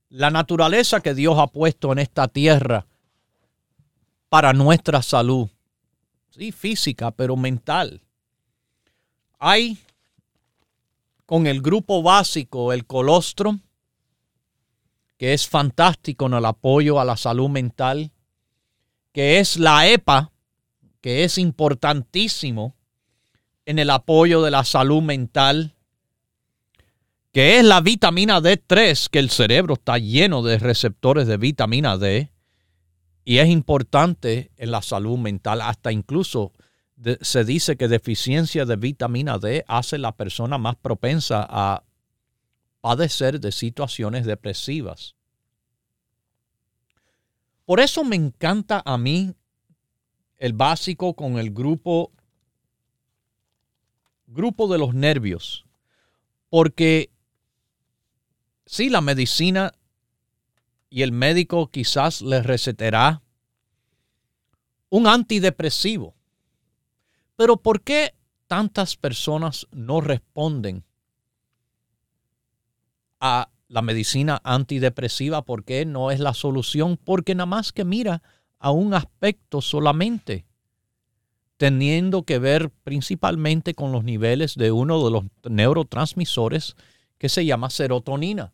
la 0.09 0.29
naturaleza 0.29 0.99
que 0.99 1.13
Dios 1.13 1.37
ha 1.39 1.47
puesto 1.47 1.91
en 1.91 1.99
esta 1.99 2.27
tierra 2.27 2.85
para 4.29 4.53
nuestra 4.53 5.01
salud. 5.01 5.47
Sí, 6.29 6.51
física, 6.51 7.11
pero 7.11 7.35
mental. 7.35 8.01
Hay 9.39 9.77
con 11.25 11.47
el 11.47 11.61
grupo 11.61 12.03
básico, 12.03 12.73
el 12.73 12.85
colostrum, 12.85 13.59
que 15.17 15.33
es 15.33 15.47
fantástico 15.47 16.27
en 16.27 16.35
el 16.35 16.45
apoyo 16.45 16.99
a 16.99 17.05
la 17.05 17.17
salud 17.17 17.49
mental, 17.49 18.11
que 19.11 19.39
es 19.39 19.57
la 19.57 19.87
EPA, 19.87 20.31
que 21.01 21.23
es 21.23 21.37
importantísimo 21.37 22.75
en 23.65 23.79
el 23.79 23.89
apoyo 23.89 24.41
de 24.41 24.51
la 24.51 24.63
salud 24.63 25.01
mental, 25.01 25.73
que 27.31 27.57
es 27.59 27.65
la 27.65 27.81
vitamina 27.81 28.39
D3, 28.39 29.09
que 29.09 29.19
el 29.19 29.29
cerebro 29.29 29.73
está 29.73 29.97
lleno 29.97 30.43
de 30.43 30.59
receptores 30.59 31.27
de 31.27 31.37
vitamina 31.37 31.97
D 31.97 32.31
y 33.25 33.39
es 33.39 33.49
importante 33.49 34.51
en 34.55 34.71
la 34.71 34.81
salud 34.81 35.17
mental, 35.17 35.61
hasta 35.61 35.91
incluso 35.91 36.53
se 37.21 37.43
dice 37.43 37.75
que 37.75 37.87
deficiencia 37.87 38.65
de 38.65 38.75
vitamina 38.75 39.37
D 39.37 39.65
hace 39.67 39.97
la 39.97 40.15
persona 40.15 40.57
más 40.57 40.77
propensa 40.77 41.45
a 41.47 41.83
padecer 42.87 43.41
de 43.41 43.51
situaciones 43.51 44.25
depresivas. 44.25 45.13
Por 47.65 47.81
eso 47.81 48.05
me 48.05 48.15
encanta 48.15 48.81
a 48.85 48.97
mí 48.97 49.33
el 50.37 50.53
básico 50.53 51.13
con 51.13 51.37
el 51.37 51.51
grupo 51.51 52.13
grupo 54.27 54.69
de 54.69 54.77
los 54.77 54.93
nervios, 54.93 55.65
porque 56.47 57.09
sí 58.65 58.89
la 58.89 59.01
medicina 59.01 59.73
y 60.89 61.01
el 61.01 61.11
médico 61.11 61.69
quizás 61.69 62.21
le 62.21 62.41
recetará 62.41 63.21
un 64.87 65.07
antidepresivo. 65.07 66.15
Pero 67.35 67.57
¿por 67.57 67.81
qué 67.81 68.15
tantas 68.47 68.95
personas 68.95 69.67
no 69.71 69.99
responden 69.99 70.86
a 73.19 73.49
la 73.67 73.81
medicina 73.81 74.41
antidepresiva? 74.43 75.43
¿Por 75.43 75.63
qué 75.63 75.85
no 75.85 76.11
es 76.11 76.19
la 76.19 76.33
solución? 76.33 76.97
Porque 77.03 77.35
nada 77.35 77.45
más 77.45 77.71
que 77.71 77.85
mira 77.85 78.21
a 78.59 78.71
un 78.71 78.93
aspecto 78.93 79.61
solamente, 79.61 80.45
teniendo 81.57 82.23
que 82.23 82.39
ver 82.39 82.69
principalmente 82.83 83.73
con 83.73 83.91
los 83.91 84.03
niveles 84.03 84.55
de 84.55 84.71
uno 84.71 85.03
de 85.03 85.11
los 85.11 85.23
neurotransmisores 85.49 86.75
que 87.17 87.29
se 87.29 87.45
llama 87.45 87.69
serotonina. 87.69 88.53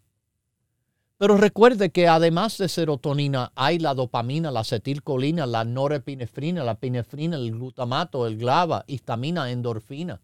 Pero 1.17 1.37
recuerde 1.37 1.91
que 1.91 2.07
además 2.07 2.57
de 2.57 2.67
serotonina 2.67 3.51
hay 3.55 3.79
la 3.79 3.93
dopamina, 3.93 4.51
la 4.51 4.61
acetilcolina, 4.61 5.45
la 5.45 5.63
norepinefrina, 5.63 6.63
la 6.63 6.75
pinefrina, 6.75 7.37
el 7.37 7.51
glutamato, 7.51 8.27
el 8.27 8.37
GLAVA, 8.37 8.83
histamina, 8.87 9.51
endorfina. 9.51 10.21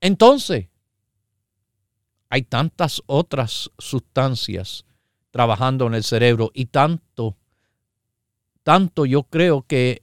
Entonces, 0.00 0.68
hay 2.28 2.42
tantas 2.42 3.02
otras 3.06 3.70
sustancias 3.78 4.84
trabajando 5.30 5.86
en 5.86 5.94
el 5.94 6.04
cerebro 6.04 6.50
y 6.54 6.66
tanto, 6.66 7.36
tanto 8.62 9.06
yo 9.06 9.24
creo 9.24 9.62
que 9.62 10.02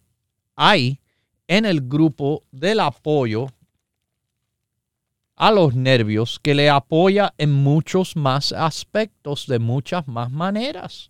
hay 0.56 1.00
en 1.48 1.66
el 1.66 1.82
grupo 1.82 2.44
del 2.52 2.80
apoyo 2.80 3.48
a 5.36 5.52
los 5.52 5.76
nervios 5.76 6.40
que 6.40 6.56
le 6.56 6.70
apoya 6.70 7.34
en 7.38 7.52
muchos 7.52 8.16
más 8.16 8.52
aspectos, 8.52 9.48
de 9.48 9.60
muchas 9.60 10.08
más 10.08 10.32
maneras. 10.32 11.10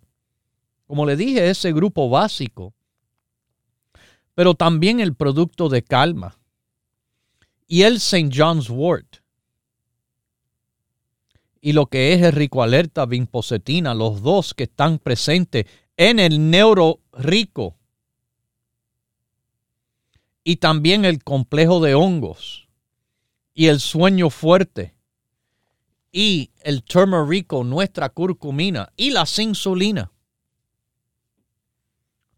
Como 0.86 1.06
le 1.06 1.16
dije, 1.16 1.50
ese 1.50 1.72
grupo 1.72 2.08
básico, 2.08 2.72
pero 4.34 4.54
también 4.54 5.00
el 5.00 5.14
producto 5.14 5.68
de 5.68 5.82
calma 5.82 6.36
y 7.66 7.82
el 7.82 7.96
St. 7.96 8.30
John's 8.34 8.68
Wort 8.68 9.23
y 11.64 11.72
lo 11.72 11.86
que 11.86 12.12
es 12.12 12.20
el 12.20 12.32
rico 12.32 12.62
alerta 12.62 13.06
vinpocetina, 13.06 13.94
los 13.94 14.20
dos 14.20 14.52
que 14.52 14.64
están 14.64 14.98
presentes 14.98 15.64
en 15.96 16.18
el 16.18 16.50
neuro 16.50 17.00
rico. 17.14 17.78
y 20.46 20.56
también 20.56 21.06
el 21.06 21.24
complejo 21.24 21.80
de 21.80 21.94
hongos 21.94 22.68
y 23.54 23.68
el 23.68 23.80
sueño 23.80 24.28
fuerte 24.28 24.94
y 26.12 26.50
el 26.60 26.82
turmerico, 26.82 27.64
nuestra 27.64 28.10
curcumina 28.10 28.92
y 28.94 29.08
la 29.08 29.24
insulina 29.38 30.12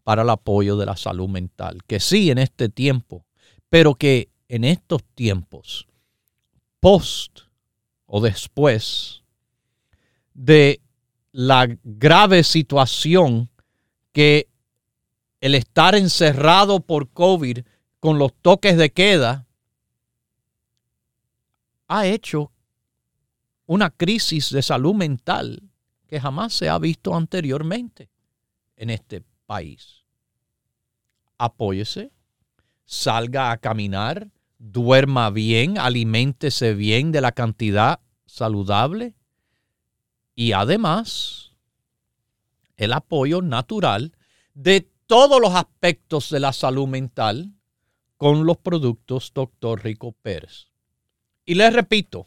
para 0.05 0.23
el 0.23 0.31
apoyo 0.31 0.77
de 0.77 0.87
la 0.87 0.97
salud 0.97 1.29
mental. 1.29 1.83
Que 1.85 1.99
sí 1.99 2.31
en 2.31 2.39
este 2.39 2.69
tiempo, 2.69 3.27
pero 3.69 3.97
que 3.97 4.29
en 4.47 4.63
estos 4.63 5.03
tiempos, 5.17 5.89
post 6.79 7.46
o 8.07 8.21
después 8.21 9.23
de 10.35 10.81
la 11.33 11.69
grave 11.83 12.45
situación 12.45 13.51
que 14.13 14.49
el 15.41 15.55
estar 15.55 15.95
encerrado 15.95 16.81
por 16.81 17.11
COVID 17.11 17.59
con 18.01 18.19
los 18.19 18.33
toques 18.41 18.77
de 18.77 18.91
queda 18.91 19.47
ha 21.89 22.07
hecho 22.07 22.53
una 23.67 23.91
crisis 23.91 24.51
de 24.51 24.63
salud 24.63 24.95
mental 24.95 25.63
que 26.07 26.21
jamás 26.21 26.53
se 26.53 26.69
ha 26.69 26.79
visto 26.79 27.15
anteriormente 27.15 28.09
en 28.77 28.91
este 28.91 29.23
país. 29.47 30.05
Apóyese, 31.39 32.13
salga 32.85 33.51
a 33.51 33.59
caminar, 33.59 34.31
duerma 34.59 35.31
bien, 35.31 35.79
aliméntese 35.79 36.75
bien 36.75 37.13
de 37.13 37.21
la 37.21 37.33
cantidad 37.33 38.01
saludable 38.27 39.15
y 40.35 40.53
además 40.53 41.53
el 42.77 42.93
apoyo 42.93 43.43
natural 43.43 44.13
de 44.55 44.89
todos 45.07 45.41
los 45.41 45.55
aspectos 45.55 46.31
de 46.31 46.41
la 46.41 46.53
salud 46.53 46.87
mental 46.87 47.53
con 48.17 48.45
los 48.47 48.57
productos 48.57 49.33
Dr. 49.35 49.83
Rico 49.83 50.13
Pérez. 50.13 50.69
Y 51.45 51.55
les 51.55 51.73
repito, 51.73 52.27